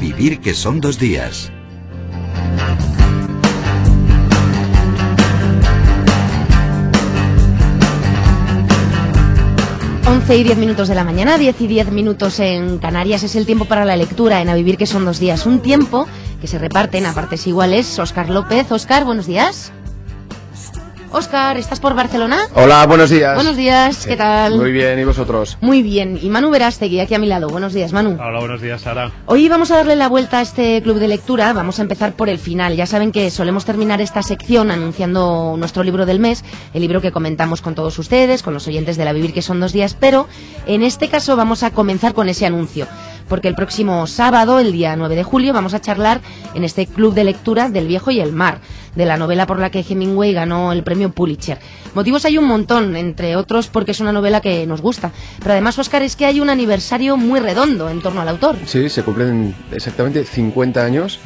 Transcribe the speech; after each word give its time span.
Vivir 0.00 0.40
que 0.40 0.52
son 0.52 0.80
dos 0.80 0.98
días. 0.98 1.50
Once 10.06 10.36
y 10.36 10.44
10 10.44 10.58
minutos 10.58 10.88
de 10.88 10.94
la 10.94 11.04
mañana, 11.04 11.38
10 11.38 11.60
y 11.62 11.66
10 11.66 11.92
minutos 11.92 12.40
en 12.40 12.78
Canarias. 12.78 13.22
Es 13.22 13.36
el 13.36 13.46
tiempo 13.46 13.64
para 13.64 13.84
la 13.84 13.96
lectura 13.96 14.40
en 14.42 14.48
A 14.48 14.54
Vivir, 14.54 14.76
que 14.76 14.86
son 14.86 15.04
dos 15.04 15.18
días. 15.18 15.46
Un 15.46 15.60
tiempo 15.60 16.06
que 16.40 16.46
se 16.46 16.58
reparten 16.58 17.06
a 17.06 17.14
partes 17.14 17.46
iguales. 17.46 17.98
Oscar 17.98 18.28
López. 18.28 18.70
Oscar, 18.70 19.04
buenos 19.04 19.26
días. 19.26 19.72
Oscar, 21.16 21.56
¿estás 21.56 21.80
por 21.80 21.94
Barcelona? 21.94 22.40
Hola, 22.52 22.84
buenos 22.86 23.08
días. 23.08 23.34
Buenos 23.34 23.56
días, 23.56 24.06
¿qué 24.06 24.16
tal? 24.16 24.58
Muy 24.58 24.70
bien, 24.70 24.98
¿y 24.98 25.04
vosotros? 25.04 25.56
Muy 25.62 25.82
bien. 25.82 26.18
Y 26.20 26.28
Manu 26.28 26.50
Verástegui, 26.50 27.00
aquí 27.00 27.14
a 27.14 27.18
mi 27.18 27.26
lado. 27.26 27.48
Buenos 27.48 27.72
días, 27.72 27.94
Manu. 27.94 28.18
Hola, 28.20 28.38
buenos 28.38 28.60
días, 28.60 28.82
Sara. 28.82 29.10
Hoy 29.24 29.48
vamos 29.48 29.70
a 29.70 29.78
darle 29.78 29.96
la 29.96 30.10
vuelta 30.10 30.40
a 30.40 30.42
este 30.42 30.82
club 30.82 30.98
de 30.98 31.08
lectura. 31.08 31.54
Vamos 31.54 31.78
a 31.78 31.82
empezar 31.82 32.12
por 32.12 32.28
el 32.28 32.38
final. 32.38 32.76
Ya 32.76 32.84
saben 32.84 33.12
que 33.12 33.30
solemos 33.30 33.64
terminar 33.64 34.02
esta 34.02 34.22
sección 34.22 34.70
anunciando 34.70 35.54
nuestro 35.56 35.82
libro 35.82 36.04
del 36.04 36.20
mes, 36.20 36.44
el 36.74 36.82
libro 36.82 37.00
que 37.00 37.12
comentamos 37.12 37.62
con 37.62 37.74
todos 37.74 37.98
ustedes, 37.98 38.42
con 38.42 38.52
los 38.52 38.68
oyentes 38.68 38.98
de 38.98 39.06
La 39.06 39.14
Vivir, 39.14 39.32
que 39.32 39.40
son 39.40 39.58
dos 39.58 39.72
días. 39.72 39.96
Pero 39.98 40.28
en 40.66 40.82
este 40.82 41.08
caso 41.08 41.34
vamos 41.34 41.62
a 41.62 41.70
comenzar 41.70 42.12
con 42.12 42.28
ese 42.28 42.44
anuncio 42.44 42.86
porque 43.28 43.48
el 43.48 43.54
próximo 43.54 44.06
sábado, 44.06 44.58
el 44.58 44.72
día 44.72 44.96
9 44.96 45.16
de 45.16 45.22
julio, 45.22 45.52
vamos 45.52 45.74
a 45.74 45.80
charlar 45.80 46.20
en 46.54 46.64
este 46.64 46.86
club 46.86 47.14
de 47.14 47.24
lectura 47.24 47.68
del 47.68 47.86
Viejo 47.86 48.10
y 48.10 48.20
el 48.20 48.32
Mar, 48.32 48.60
de 48.94 49.04
la 49.04 49.16
novela 49.16 49.46
por 49.46 49.58
la 49.58 49.70
que 49.70 49.84
Hemingway 49.88 50.32
ganó 50.32 50.72
el 50.72 50.82
premio 50.82 51.10
Pulitzer. 51.10 51.58
Motivos 51.94 52.24
hay 52.24 52.38
un 52.38 52.46
montón, 52.46 52.96
entre 52.96 53.36
otros 53.36 53.68
porque 53.68 53.92
es 53.92 54.00
una 54.00 54.12
novela 54.12 54.40
que 54.40 54.66
nos 54.66 54.80
gusta. 54.80 55.12
Pero 55.38 55.52
además, 55.52 55.78
Oscar, 55.78 56.02
es 56.02 56.16
que 56.16 56.26
hay 56.26 56.40
un 56.40 56.50
aniversario 56.50 57.16
muy 57.16 57.40
redondo 57.40 57.88
en 57.88 58.00
torno 58.00 58.20
al 58.20 58.28
autor. 58.28 58.56
Sí, 58.64 58.88
se 58.88 59.02
cumplen 59.02 59.54
exactamente 59.72 60.24
50 60.24 60.84
años 60.84 61.20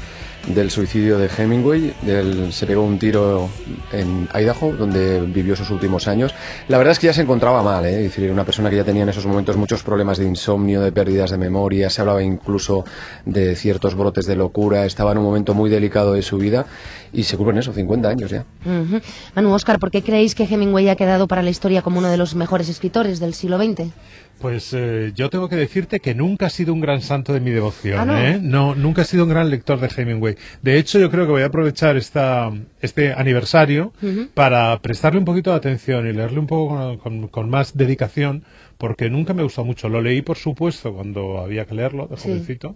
del 0.49 0.71
suicidio 0.71 1.19
de 1.19 1.29
Hemingway. 1.29 1.95
Del, 2.03 2.53
se 2.53 2.67
pegó 2.67 2.83
un 2.83 2.99
tiro 2.99 3.49
en 3.93 4.29
Idaho, 4.35 4.73
donde 4.73 5.21
vivió 5.21 5.57
sus 5.57 5.71
últimos 5.71 6.09
años. 6.09 6.35
La 6.69 6.79
verdad 6.79 6.93
es 6.93 6.99
que 6.99 7.07
ya 7.07 7.13
se 7.13 7.23
encontraba 7.23 7.63
mal, 7.63 7.85
¿eh? 7.85 7.97
es 7.97 8.15
decir, 8.15 8.31
una 8.31 8.45
persona 8.45 8.71
que 8.71 8.77
ya 8.77 8.85
tenía 8.85 9.03
en 9.03 9.09
esos 9.09 9.27
momentos 9.27 9.57
muchos 9.57 9.83
problemas 9.83 10.19
de 10.19 10.27
insomnio, 10.27 10.81
de 10.81 10.93
pérdidas 10.93 11.31
de 11.31 11.39
memoria, 11.39 11.91
se 11.91 12.01
hablaba 12.01 12.23
incluso 12.23 12.85
de 13.25 13.55
ciertos 13.57 13.95
brotes 13.95 14.27
de 14.27 14.37
locura, 14.37 14.85
estaba 14.87 15.13
en 15.13 15.19
un 15.19 15.25
momento 15.25 15.55
muy 15.55 15.71
delicado 15.71 16.15
de 16.15 16.23
su 16.23 16.39
vida 16.39 16.67
y 17.13 17.25
se 17.25 17.37
cumplen 17.37 17.59
eso, 17.59 17.73
50 17.73 18.09
años 18.09 18.31
ya. 18.31 18.45
Uh 18.65 19.01
Manu, 19.35 19.53
Oscar, 19.53 19.79
¿por 19.79 19.91
qué 19.91 20.03
creéis 20.03 20.35
que 20.35 20.45
Hemingway 20.45 20.89
ha 20.89 20.97
quedado 20.97 21.27
para 21.27 21.43
la 21.43 21.51
historia 21.51 21.83
como 21.83 21.99
uno 21.99 22.09
de 22.09 22.17
los 22.17 22.35
mejores 22.35 22.69
escritores 22.69 23.21
del 23.21 23.35
siglo 23.35 23.59
XX? 23.59 23.91
Pues 24.41 24.73
eh, 24.73 25.13
yo 25.15 25.29
tengo 25.29 25.51
que 25.51 25.57
decirte 25.57 26.01
que 26.01 26.15
nunca 26.15 26.47
ha 26.47 26.51
sido 26.51 26.73
un 26.73 26.81
gran 26.81 27.03
santo 27.03 27.35
de 27.35 27.41
mi 27.41 27.51
devoción. 27.51 28.01
¿Ah, 28.01 28.05
no? 28.07 28.19
¿eh? 28.19 28.39
no, 28.41 28.75
nunca 28.75 29.03
he 29.03 29.05
sido 29.05 29.25
un 29.25 29.29
gran 29.29 29.51
lector 29.51 29.79
de 29.81 29.91
Hemingway. 29.95 30.30
De 30.63 30.79
hecho, 30.79 30.99
yo 30.99 31.11
creo 31.11 31.25
que 31.27 31.33
voy 31.33 31.43
a 31.43 31.47
aprovechar 31.47 31.97
esta, 31.97 32.51
este 32.81 33.13
aniversario 33.13 33.93
para 34.35 34.79
prestarle 34.81 35.19
un 35.19 35.25
poquito 35.25 35.51
de 35.51 35.57
atención 35.57 36.07
y 36.09 36.13
leerle 36.13 36.39
un 36.39 36.47
poco 36.47 36.75
con, 36.77 36.97
con- 36.99 37.29
con 37.29 37.51
más 37.51 37.77
dedicación, 37.77 38.45
porque 38.79 39.11
nunca 39.11 39.35
me 39.35 39.43
gustó 39.43 39.65
mucho. 39.65 39.89
Lo 39.89 40.01
leí, 40.01 40.23
por 40.23 40.37
supuesto, 40.39 40.93
cuando 40.95 41.39
había 41.41 41.65
que 41.67 41.75
leerlo, 41.75 42.07
de 42.07 42.17
Sí. 42.17 42.29
jovencito. 42.29 42.75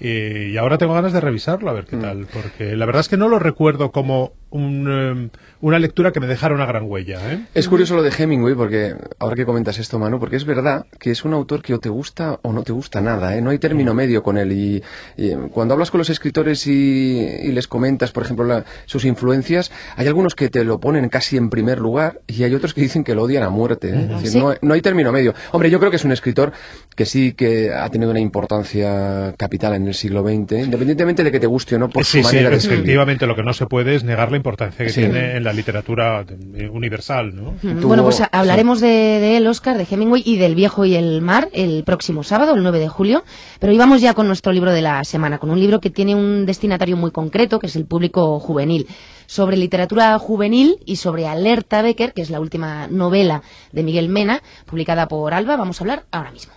Y, 0.00 0.46
y 0.52 0.56
ahora 0.56 0.76
tengo 0.76 0.92
ganas 0.94 1.12
de 1.12 1.20
revisarlo, 1.20 1.70
a 1.70 1.72
ver 1.72 1.84
Mm. 1.84 1.86
qué 1.86 1.96
tal, 1.98 2.26
porque 2.32 2.76
la 2.76 2.84
verdad 2.84 3.00
es 3.00 3.08
que 3.08 3.16
no 3.16 3.28
lo 3.28 3.38
recuerdo 3.38 3.92
como 3.92 4.32
un, 4.54 4.86
eh, 4.88 5.38
una 5.60 5.78
lectura 5.78 6.12
que 6.12 6.20
me 6.20 6.26
dejara 6.26 6.54
una 6.54 6.64
gran 6.64 6.84
huella. 6.88 7.18
¿eh? 7.32 7.40
Es 7.54 7.68
curioso 7.68 7.96
lo 7.96 8.02
de 8.02 8.12
Hemingway, 8.16 8.54
porque 8.54 8.94
ahora 9.18 9.34
que 9.34 9.44
comentas 9.44 9.78
esto, 9.78 9.98
Manu, 9.98 10.20
porque 10.20 10.36
es 10.36 10.44
verdad 10.44 10.86
que 10.98 11.10
es 11.10 11.24
un 11.24 11.32
autor 11.34 11.60
que 11.60 11.74
o 11.74 11.80
te 11.80 11.88
gusta 11.88 12.38
o 12.42 12.52
no 12.52 12.62
te 12.62 12.72
gusta 12.72 13.00
nada, 13.00 13.36
¿eh? 13.36 13.42
no 13.42 13.50
hay 13.50 13.58
término 13.58 13.94
medio 13.94 14.22
con 14.22 14.38
él. 14.38 14.52
Y, 14.52 14.82
y, 15.16 15.32
cuando 15.50 15.74
hablas 15.74 15.90
con 15.90 15.98
los 15.98 16.08
escritores 16.08 16.66
y, 16.68 17.18
y 17.18 17.50
les 17.52 17.66
comentas, 17.66 18.12
por 18.12 18.22
ejemplo, 18.22 18.44
la- 18.44 18.64
sus 18.86 19.04
influencias, 19.04 19.72
hay 19.96 20.06
algunos 20.06 20.34
que 20.36 20.48
te 20.48 20.64
lo 20.64 20.78
ponen 20.78 21.08
casi 21.08 21.36
en 21.36 21.50
primer 21.50 21.80
lugar 21.80 22.20
y 22.28 22.44
hay 22.44 22.54
otros 22.54 22.74
que 22.74 22.80
dicen 22.80 23.02
que 23.04 23.14
lo 23.16 23.24
odian 23.24 23.42
a 23.42 23.50
muerte. 23.50 23.88
¿eh? 23.90 24.00
Es 24.02 24.08
decir, 24.08 24.28
¿Sí? 24.30 24.38
no, 24.38 24.54
no 24.62 24.74
hay 24.74 24.82
término 24.82 25.10
medio. 25.12 25.34
Hombre, 25.52 25.68
yo 25.68 25.78
creo 25.80 25.90
que 25.90 25.96
es 25.96 26.04
un 26.04 26.12
escritor 26.12 26.52
que 26.94 27.06
sí 27.06 27.32
que 27.32 27.72
ha 27.72 27.88
tenido 27.90 28.10
una 28.12 28.20
importancia 28.20 29.34
capital 29.36 29.74
en 29.74 29.88
el 29.88 29.94
siglo 29.94 30.22
XX, 30.22 30.64
independientemente 30.64 31.24
de 31.24 31.32
que 31.32 31.40
te 31.40 31.46
guste 31.46 31.74
o 31.76 31.78
no 31.78 31.88
por 31.88 32.04
sí, 32.04 32.22
su 32.22 32.28
sí, 32.28 32.36
manera 32.36 32.50
de 32.50 32.56
escribir. 32.56 32.78
efectivamente, 32.80 33.26
lo 33.26 33.34
que 33.34 33.42
no 33.42 33.52
se 33.52 33.66
puede 33.66 33.94
es 33.96 34.04
negar 34.04 34.30
la 34.30 34.36
importancia 34.44 34.84
que 34.84 34.92
Sí. 34.92 35.00
tiene 35.00 35.36
en 35.36 35.44
la 35.44 35.52
literatura 35.54 36.24
universal, 36.70 37.34
¿no? 37.34 37.54
Tuvo- 37.62 37.88
Bueno, 37.88 38.02
pues 38.04 38.20
a- 38.20 38.24
sí. 38.24 38.30
hablaremos 38.32 38.80
de, 38.80 38.88
de 38.88 39.36
él, 39.38 39.46
Oscar, 39.46 39.78
de 39.78 39.86
Hemingway 39.90 40.22
y 40.24 40.36
del 40.36 40.54
Viejo 40.54 40.84
y 40.84 40.94
el 40.94 41.22
Mar 41.22 41.48
el 41.52 41.82
próximo 41.84 42.22
sábado, 42.22 42.54
el 42.54 42.62
9 42.62 42.78
de 42.78 42.88
julio. 42.88 43.24
Pero 43.58 43.72
hoy 43.72 43.78
vamos 43.78 44.00
ya 44.02 44.12
con 44.14 44.26
nuestro 44.26 44.52
libro 44.52 44.72
de 44.72 44.82
la 44.82 45.02
semana, 45.04 45.38
con 45.38 45.50
un 45.50 45.58
libro 45.58 45.80
que 45.80 45.88
tiene 45.90 46.14
un 46.14 46.44
destinatario 46.44 46.96
muy 46.96 47.10
concreto, 47.10 47.58
que 47.58 47.68
es 47.68 47.76
el 47.76 47.86
público 47.86 48.38
juvenil. 48.38 48.86
Sobre 49.26 49.56
literatura 49.56 50.18
juvenil 50.18 50.76
y 50.84 50.96
sobre 50.96 51.26
Alerta 51.26 51.80
Becker, 51.80 52.12
que 52.12 52.20
es 52.20 52.28
la 52.28 52.40
última 52.40 52.86
novela 52.88 53.42
de 53.72 53.82
Miguel 53.82 54.10
Mena, 54.10 54.42
publicada 54.66 55.08
por 55.08 55.32
Alba, 55.32 55.56
vamos 55.56 55.80
a 55.80 55.84
hablar 55.84 56.04
ahora 56.12 56.30
mismo. 56.32 56.52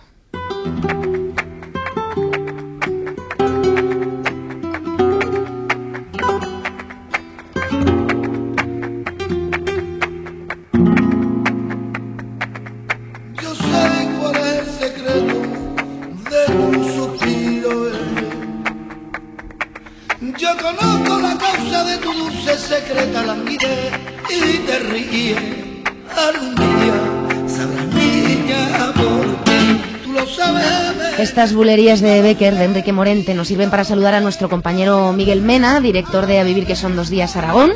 Estas 31.38 31.54
bulerías 31.54 32.00
de 32.00 32.20
Becker, 32.20 32.56
de 32.56 32.64
Enrique 32.64 32.92
Morente, 32.92 33.32
nos 33.32 33.46
sirven 33.46 33.70
para 33.70 33.84
saludar 33.84 34.12
a 34.12 34.18
nuestro 34.18 34.48
compañero 34.48 35.12
Miguel 35.12 35.40
Mena, 35.40 35.78
director 35.78 36.26
de 36.26 36.40
A 36.40 36.42
Vivir 36.42 36.66
que 36.66 36.74
son 36.74 36.96
dos 36.96 37.10
días 37.10 37.36
Aragón 37.36 37.70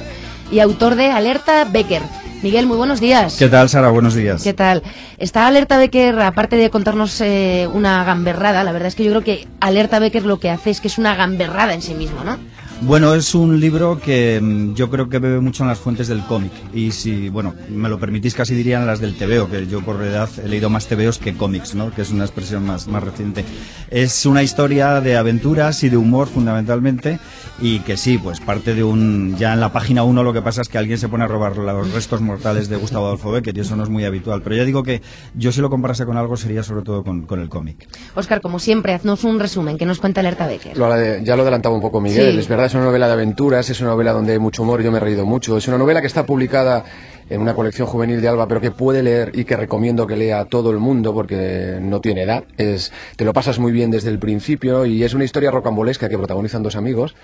y 0.50 0.58
autor 0.58 0.96
de 0.96 1.12
Alerta 1.12 1.62
Becker. 1.62 2.02
Miguel, 2.42 2.66
muy 2.66 2.76
buenos 2.76 3.00
días. 3.00 3.36
¿Qué 3.38 3.46
tal, 3.46 3.68
Sara? 3.68 3.90
Buenos 3.90 4.16
días. 4.16 4.42
¿Qué 4.42 4.52
tal? 4.52 4.82
Esta 5.16 5.46
Alerta 5.46 5.78
Becker, 5.78 6.18
aparte 6.22 6.56
de 6.56 6.70
contarnos 6.70 7.20
eh, 7.20 7.68
una 7.72 8.02
gamberrada, 8.02 8.64
la 8.64 8.72
verdad 8.72 8.88
es 8.88 8.96
que 8.96 9.04
yo 9.04 9.12
creo 9.12 9.22
que 9.22 9.46
Alerta 9.60 10.00
Becker 10.00 10.24
lo 10.24 10.40
que 10.40 10.50
hace 10.50 10.70
es 10.70 10.80
que 10.80 10.88
es 10.88 10.98
una 10.98 11.14
gamberrada 11.14 11.72
en 11.72 11.82
sí 11.82 11.94
mismo, 11.94 12.24
¿no? 12.24 12.40
Bueno, 12.84 13.14
es 13.14 13.34
un 13.36 13.60
libro 13.60 14.00
que 14.00 14.40
mm, 14.42 14.74
yo 14.74 14.90
creo 14.90 15.08
que 15.08 15.20
bebe 15.20 15.38
mucho 15.38 15.62
en 15.62 15.68
las 15.68 15.78
fuentes 15.78 16.08
del 16.08 16.20
cómic. 16.24 16.50
Y 16.74 16.90
si, 16.90 17.28
bueno, 17.28 17.54
me 17.70 17.88
lo 17.88 17.98
permitís, 18.00 18.34
casi 18.34 18.54
dirían 18.56 18.86
las 18.86 18.98
del 19.00 19.14
TVO, 19.14 19.48
que 19.48 19.68
yo 19.68 19.82
por 19.82 20.02
edad 20.02 20.28
he 20.44 20.48
leído 20.48 20.68
más 20.68 20.88
TVOs 20.88 21.18
que 21.18 21.34
cómics, 21.34 21.76
¿no? 21.76 21.92
Que 21.94 22.02
es 22.02 22.10
una 22.10 22.24
expresión 22.24 22.66
más, 22.66 22.88
más 22.88 23.04
reciente. 23.04 23.44
Es 23.90 24.26
una 24.26 24.42
historia 24.42 25.00
de 25.00 25.16
aventuras 25.16 25.84
y 25.84 25.90
de 25.90 25.96
humor, 25.96 26.26
fundamentalmente, 26.26 27.20
y 27.60 27.78
que 27.80 27.96
sí, 27.96 28.18
pues 28.18 28.40
parte 28.40 28.74
de 28.74 28.82
un... 28.82 29.36
Ya 29.38 29.52
en 29.52 29.60
la 29.60 29.72
página 29.72 30.02
1 30.02 30.22
lo 30.24 30.32
que 30.32 30.42
pasa 30.42 30.62
es 30.62 30.68
que 30.68 30.76
alguien 30.78 30.98
se 30.98 31.08
pone 31.08 31.22
a 31.22 31.28
robar 31.28 31.56
los 31.56 31.92
restos 31.92 32.20
mortales 32.20 32.68
de 32.68 32.76
Gustavo 32.76 33.06
Adolfo 33.06 33.30
Becker, 33.30 33.56
y 33.56 33.60
eso 33.60 33.76
no 33.76 33.84
es 33.84 33.90
muy 33.90 34.04
habitual. 34.04 34.42
Pero 34.42 34.56
ya 34.56 34.64
digo 34.64 34.82
que 34.82 35.02
yo 35.34 35.52
si 35.52 35.60
lo 35.60 35.70
comparase 35.70 36.04
con 36.04 36.16
algo 36.16 36.36
sería 36.36 36.64
sobre 36.64 36.82
todo 36.82 37.04
con, 37.04 37.22
con 37.26 37.40
el 37.40 37.48
cómic. 37.48 37.86
Oscar, 38.16 38.40
como 38.40 38.58
siempre, 38.58 38.92
haznos 38.92 39.22
un 39.22 39.38
resumen 39.38 39.78
que 39.78 39.86
nos 39.86 40.00
cuenta 40.00 40.18
Alerta 40.20 40.48
Becker. 40.48 40.76
Lo 40.76 40.92
ya 41.22 41.36
lo 41.36 41.42
adelantaba 41.42 41.76
un 41.76 41.80
poco 41.80 42.00
Miguel, 42.00 42.32
Sí. 42.32 42.38
es 42.40 42.48
verdad, 42.48 42.71
es 42.72 42.76
una 42.76 42.86
novela 42.86 43.06
de 43.06 43.12
aventuras, 43.12 43.68
es 43.68 43.82
una 43.82 43.90
novela 43.90 44.12
donde 44.12 44.32
hay 44.32 44.38
mucho 44.38 44.62
humor, 44.62 44.82
yo 44.82 44.90
me 44.90 44.96
he 44.96 45.00
reído 45.00 45.26
mucho, 45.26 45.58
es 45.58 45.68
una 45.68 45.76
novela 45.76 46.00
que 46.00 46.06
está 46.06 46.24
publicada 46.24 46.84
en 47.28 47.42
una 47.42 47.52
colección 47.54 47.86
juvenil 47.86 48.22
de 48.22 48.28
Alba, 48.28 48.48
pero 48.48 48.62
que 48.62 48.70
puede 48.70 49.02
leer 49.02 49.30
y 49.34 49.44
que 49.44 49.58
recomiendo 49.58 50.06
que 50.06 50.16
lea 50.16 50.40
a 50.40 50.44
todo 50.46 50.70
el 50.70 50.78
mundo 50.78 51.12
porque 51.12 51.76
no 51.82 52.00
tiene 52.00 52.22
edad, 52.22 52.44
es, 52.56 52.90
te 53.16 53.26
lo 53.26 53.34
pasas 53.34 53.58
muy 53.58 53.72
bien 53.72 53.90
desde 53.90 54.08
el 54.08 54.18
principio 54.18 54.86
y 54.86 55.04
es 55.04 55.12
una 55.12 55.24
historia 55.24 55.50
rocambolesca 55.50 56.08
que 56.08 56.16
protagonizan 56.16 56.62
dos 56.62 56.74
amigos. 56.74 57.14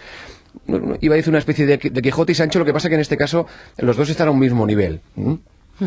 Iba 1.01 1.15
a 1.15 1.17
decir 1.17 1.31
una 1.31 1.39
especie 1.39 1.65
de, 1.65 1.79
de 1.79 2.03
Quijote 2.03 2.33
y 2.33 2.35
Sancho, 2.35 2.59
lo 2.59 2.67
que 2.67 2.75
pasa 2.75 2.91
que 2.91 2.97
en 2.97 3.01
este 3.01 3.17
caso 3.17 3.47
los 3.79 3.97
dos 3.97 4.11
están 4.11 4.29
a 4.29 4.33
un 4.33 4.39
mismo 4.39 4.67
nivel. 4.67 5.01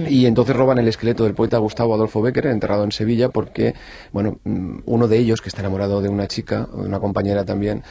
Y 0.10 0.26
entonces 0.26 0.56
roban 0.56 0.78
el 0.78 0.88
esqueleto 0.88 1.26
del 1.26 1.34
poeta 1.34 1.58
Gustavo 1.58 1.94
Adolfo 1.94 2.22
Becker, 2.22 2.48
enterrado 2.48 2.84
en 2.84 2.92
Sevilla, 2.92 3.30
porque, 3.30 3.74
bueno, 4.14 4.40
mm, 4.44 4.80
uno 4.86 5.08
de 5.08 5.18
ellos, 5.18 5.42
que 5.42 5.50
está 5.50 5.62
enamorado 5.62 6.02
de 6.02 6.10
una 6.10 6.28
chica, 6.28 6.68
de 6.74 6.88
una 6.88 7.00
compañera 7.00 7.44
también, 7.46 7.84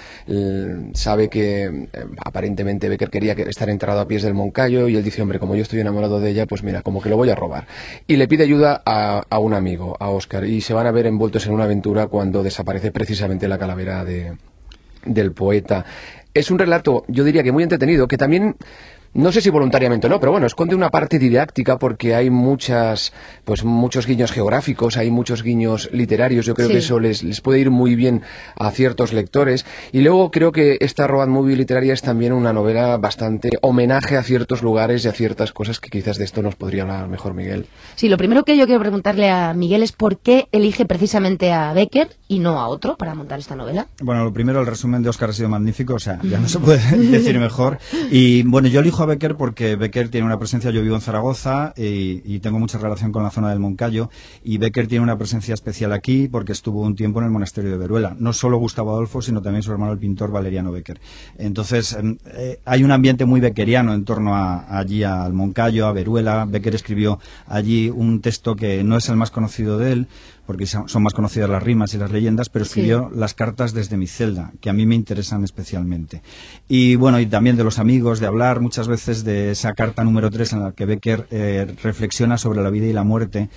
sabe 0.95 1.29
que 1.29 1.65
eh, 1.65 1.89
aparentemente 2.25 2.89
Becker 2.89 3.11
quería 3.11 3.35
que- 3.35 3.43
estar 3.43 3.69
enterrado 3.69 4.01
a 4.01 4.09
pies 4.09 4.23
del 4.23 4.35
Moncayo, 4.35 4.89
y 4.89 4.97
él 4.97 5.05
dice, 5.05 5.23
hombre, 5.23 5.39
como 5.39 5.55
yo 5.57 5.63
estoy 5.63 5.81
enamorado 5.81 6.21
de 6.21 6.31
ella, 6.31 6.47
pues 6.47 6.63
mira, 6.63 6.83
como 6.83 7.01
que 7.03 7.11
lo 7.11 7.17
voy 7.17 7.31
a 7.31 7.35
robar. 7.35 7.67
Y 8.07 8.17
le 8.17 8.29
pide 8.29 8.45
ayuda 8.45 8.83
a, 8.85 9.23
a 9.29 9.39
un 9.39 9.55
amigo, 9.55 9.97
a 10.01 10.09
Oscar, 10.09 10.45
y 10.45 10.61
se 10.61 10.73
van 10.75 10.87
a 10.87 10.93
ver 10.93 11.07
envueltos 11.07 11.47
en 11.47 11.53
una 11.53 11.65
aventura 11.65 12.07
cuando 12.07 12.43
desaparece 12.43 12.93
precisamente 12.93 13.49
la 13.49 13.59
calavera 13.59 14.05
de, 14.05 14.33
del 15.05 15.33
poeta. 15.33 15.85
Es 16.33 16.51
un 16.51 16.59
relato, 16.59 17.05
yo 17.09 17.25
diría 17.25 17.43
que 17.43 17.53
muy 17.53 17.63
entretenido, 17.65 18.07
que 18.09 18.17
también 18.17 18.57
no 19.15 19.33
sé 19.33 19.41
si 19.41 19.51
voluntariamente 19.51 20.07
o 20.07 20.11
no, 20.11 20.21
pero 20.21 20.33
bueno, 20.33 20.47
esconde 20.47 20.75
una 20.75 20.91
parte 20.91 21.19
didáctica 21.19 21.79
porque 21.79 22.15
hay 22.15 22.31
muchas, 22.31 23.13
pues 23.45 23.65
muchos 23.65 24.07
guiños 24.07 24.31
geográficos, 24.33 24.97
hay 24.97 25.11
muchos 25.11 25.43
guiños 25.43 25.89
literarios, 25.93 26.47
yo 26.47 26.55
creo 26.55 26.69
Sí. 26.69 26.75
que 26.75 26.79
eso 26.79 27.01
les, 27.01 27.23
les 27.23 27.41
puede 27.41 27.59
ir 27.61 27.71
muy 27.71 27.95
bien 27.97 28.23
a 28.57 28.71
ciertos 28.71 29.13
lectores. 29.13 29.67
Y 29.93 30.01
luego 30.03 30.31
creo 30.31 30.53
que 30.53 30.77
esta 30.81 31.07
Road 31.07 31.29
Movie 31.29 31.57
literaria 31.57 31.93
es 31.93 32.03
también 32.03 32.33
una 32.33 32.53
novela 32.53 32.97
bastante 32.99 33.51
homenaje 33.63 34.17
a 34.17 34.23
ciertos 34.23 34.63
lugares 34.63 35.05
y 35.05 35.09
a 35.09 35.13
ciertas 35.13 35.53
cosas 35.53 35.81
que 35.81 35.91
quizás 35.91 36.17
de 36.19 36.25
esto 36.25 36.43
nos 36.43 36.55
podría 36.55 36.83
hablar 36.83 37.09
mejor 37.09 37.35
Miguel. 37.35 37.67
Sí, 37.97 38.09
lo 38.09 38.17
primero 38.17 38.45
que 38.45 38.57
yo 38.57 38.67
quiero 38.67 38.81
preguntarle 38.81 39.29
a 39.31 39.55
Miguel 39.55 39.83
es 39.83 39.93
por 39.93 40.19
qué 40.19 40.47
elige 40.53 40.87
precisamente 40.87 41.53
a 41.53 41.73
Becker 41.73 42.11
y 42.29 42.39
no 42.39 42.61
a 42.61 42.69
otro 42.69 42.97
para 42.97 43.15
montar 43.15 43.39
esta 43.41 43.57
novela. 43.57 43.87
Bueno, 44.01 44.25
lo 44.25 44.33
primero, 44.33 44.61
el 44.61 44.67
resumen 44.67 45.03
de 45.03 45.09
Oscar 45.09 45.31
ha 45.31 45.33
sido 45.33 45.49
magnífico, 45.49 45.95
o 45.95 45.99
sea, 45.99 46.21
ya 46.23 46.39
no 46.39 46.49
se 46.49 46.59
puede 46.61 46.79
decir 46.97 47.39
mejor. 47.39 47.79
Y 48.11 48.43
bueno, 48.45 48.69
yo 48.69 48.81
elijo 48.81 49.00
Becker 49.07 49.37
porque 49.37 49.77
Becker 49.77 50.09
tiene 50.09 50.27
una 50.27 50.39
presencia, 50.39 50.71
yo 50.71 50.83
vivo 50.83 50.95
en 50.95 51.01
Zaragoza 51.01 51.73
y, 51.77 52.23
y 52.25 52.41
tengo 52.41 52.59
mucha 52.59 52.79
relación 52.79 53.13
con 53.13 53.23
la 53.23 53.31
zona 53.31 53.51
del 53.51 53.59
Moncayo, 53.59 54.11
y 54.45 54.59
Becker 54.59 54.87
tiene 54.87 55.03
una 55.03 55.19
presencia 55.19 55.55
especial 55.55 55.93
aquí 55.93 56.29
porque 56.29 56.53
estuvo 56.53 56.83
un 56.83 56.95
tiempo 56.95 57.21
en 57.21 57.27
el 57.27 57.31
monasterio 57.31 57.71
de 57.71 57.77
Veruela. 57.77 58.17
No 58.19 58.33
solo 58.33 58.59
Gustavo 58.59 58.91
Adolfo, 58.91 59.23
sino 59.23 59.43
también 59.43 59.63
su 59.63 59.73
hermano 59.73 59.93
el 59.93 59.99
pintor 59.99 60.31
Valeriano 60.31 60.73
Becker. 60.73 61.01
Entonces, 61.39 61.93
em, 61.93 62.19
eh, 62.27 62.61
hay 62.65 62.85
un 62.85 62.93
ambiente 62.93 63.25
muy 63.25 63.41
beckeriano 63.41 63.95
en 63.95 64.05
torno 64.05 64.35
a, 64.35 64.79
allí 64.79 65.03
al 65.03 65.33
Moncayo, 65.33 65.87
a 65.87 65.93
Veruela. 65.93 66.45
Becker 66.47 66.75
escribió 66.75 67.19
allí 67.47 67.91
un 67.91 68.21
texto 68.21 68.57
que 68.57 68.85
no 68.85 68.97
es 68.97 69.09
el 69.09 69.17
más 69.17 69.31
conocido 69.31 69.79
de 69.79 69.93
él, 69.93 70.09
porque 70.51 70.67
son 70.67 71.03
más 71.05 71.15
conocidas 71.15 71.49
las 71.49 71.63
rimas 71.63 71.95
y 71.95 71.99
las 71.99 72.11
leyendas, 72.11 72.49
pero 72.49 72.65
Sí. 72.65 72.71
escribió 72.81 73.09
las 73.15 73.35
cartas 73.35 73.73
desde 73.73 73.97
mi 73.97 74.09
celda, 74.09 74.51
que 74.61 74.69
a 74.69 74.73
mí 74.73 74.85
me 74.85 74.97
interesan 74.97 75.45
especialmente. 75.45 76.23
Y 76.69 76.97
bueno, 76.97 77.21
y 77.21 77.27
también 77.27 77.55
de 77.57 77.63
los 77.63 77.79
amigos, 77.79 78.19
de 78.19 78.27
hablar 78.27 78.59
muchas 78.61 78.89
veces 78.89 79.23
de 79.23 79.53
esa 79.53 79.75
carta 79.75 80.03
número 80.03 80.29
3 80.29 80.53
en 80.55 80.63
la 80.65 80.73
que 80.73 80.87
Becker 80.87 81.29
eh, 81.31 81.73
reflexiona 81.85 82.37
sobre 82.37 82.63
la 82.63 82.71
vida 82.71 82.87
y 82.87 82.93
la 82.93 83.05
muerte 83.05 83.49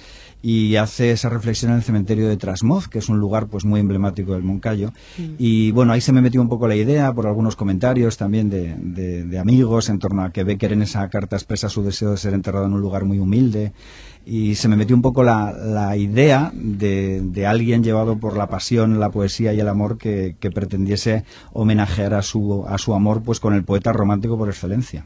y 0.44 0.76
hace 0.76 1.10
esa 1.12 1.30
reflexión 1.30 1.72
en 1.72 1.78
el 1.78 1.84
cementerio 1.84 2.28
de 2.30 2.36
Trasmoz, 2.38 2.88
que 2.90 3.00
es 3.00 3.10
un 3.10 3.18
lugar 3.18 3.48
pues 3.48 3.64
muy 3.66 3.80
emblemático 3.80 4.34
del 4.34 4.44
Moncayo. 4.44 4.92
Y 5.40 5.72
bueno, 5.72 5.94
ahí 5.94 6.02
se 6.02 6.12
me 6.12 6.22
metió 6.22 6.42
un 6.42 6.50
poco 6.50 6.68
la 6.68 6.76
idea 6.76 7.12
por 7.14 7.26
algunos 7.26 7.56
comentarios 7.56 8.18
también 8.18 8.50
de, 8.52 8.76
de- 8.78 9.24
de 9.24 9.40
amigos 9.40 9.90
en 9.90 9.98
torno 10.00 10.22
a 10.24 10.32
que 10.32 10.44
Becker 10.44 10.74
en 10.74 10.82
esa 10.84 11.10
carta 11.10 11.38
expresa 11.38 11.70
su 11.70 11.82
deseo 11.82 12.12
de 12.12 12.18
ser 12.18 12.34
enterrado 12.36 12.66
en 12.68 12.74
un 12.74 12.82
lugar 12.82 13.04
muy 13.06 13.18
humilde. 13.20 13.72
Y 14.26 14.56
se 14.56 14.68
me 14.70 14.78
metió 14.78 14.96
un 14.96 15.02
poco 15.02 15.24
la, 15.24 15.52
la 15.52 15.98
idea 15.98 16.52
de, 16.54 17.22
de 17.22 17.46
alguien 17.46 17.84
llevado 17.84 18.18
por 18.18 18.38
la 18.38 18.48
pasión, 18.48 19.00
la 19.00 19.10
poesía 19.10 19.54
y 19.54 19.60
el 19.60 19.68
amor 19.68 19.98
que, 19.98 20.36
que 20.40 20.50
pretendiese 20.50 21.26
homenajear 21.52 22.14
a 22.14 22.22
su, 22.22 22.66
a 22.68 22.78
su 22.78 22.94
amor 22.94 23.22
pues 23.24 23.40
con 23.40 23.54
el 23.54 23.64
poeta 23.64 23.92
romántico 23.92 24.38
por 24.38 24.48
excelencia. 24.48 25.06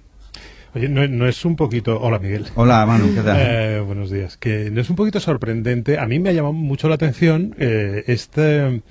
Oye, 0.76 0.90
no, 0.90 1.08
no 1.08 1.28
es 1.28 1.44
un 1.46 1.56
poquito... 1.56 2.00
Hola, 2.00 2.20
Miguel. 2.20 2.46
Hola, 2.54 2.86
Manu, 2.86 3.16
¿qué 3.16 3.22
tal? 3.22 3.38
Eh, 3.40 3.80
buenos 3.80 4.12
días. 4.12 4.38
Que 4.38 4.70
no 4.70 4.82
es 4.82 4.90
un 4.90 4.96
poquito 4.96 5.20
sorprendente. 5.20 5.98
A 5.98 6.06
mí 6.06 6.20
me 6.20 6.30
ha 6.30 6.34
llamado 6.34 6.54
mucho 6.54 6.88
la 6.88 6.96
atención 6.96 7.56
eh, 7.58 8.04
este 8.06 8.84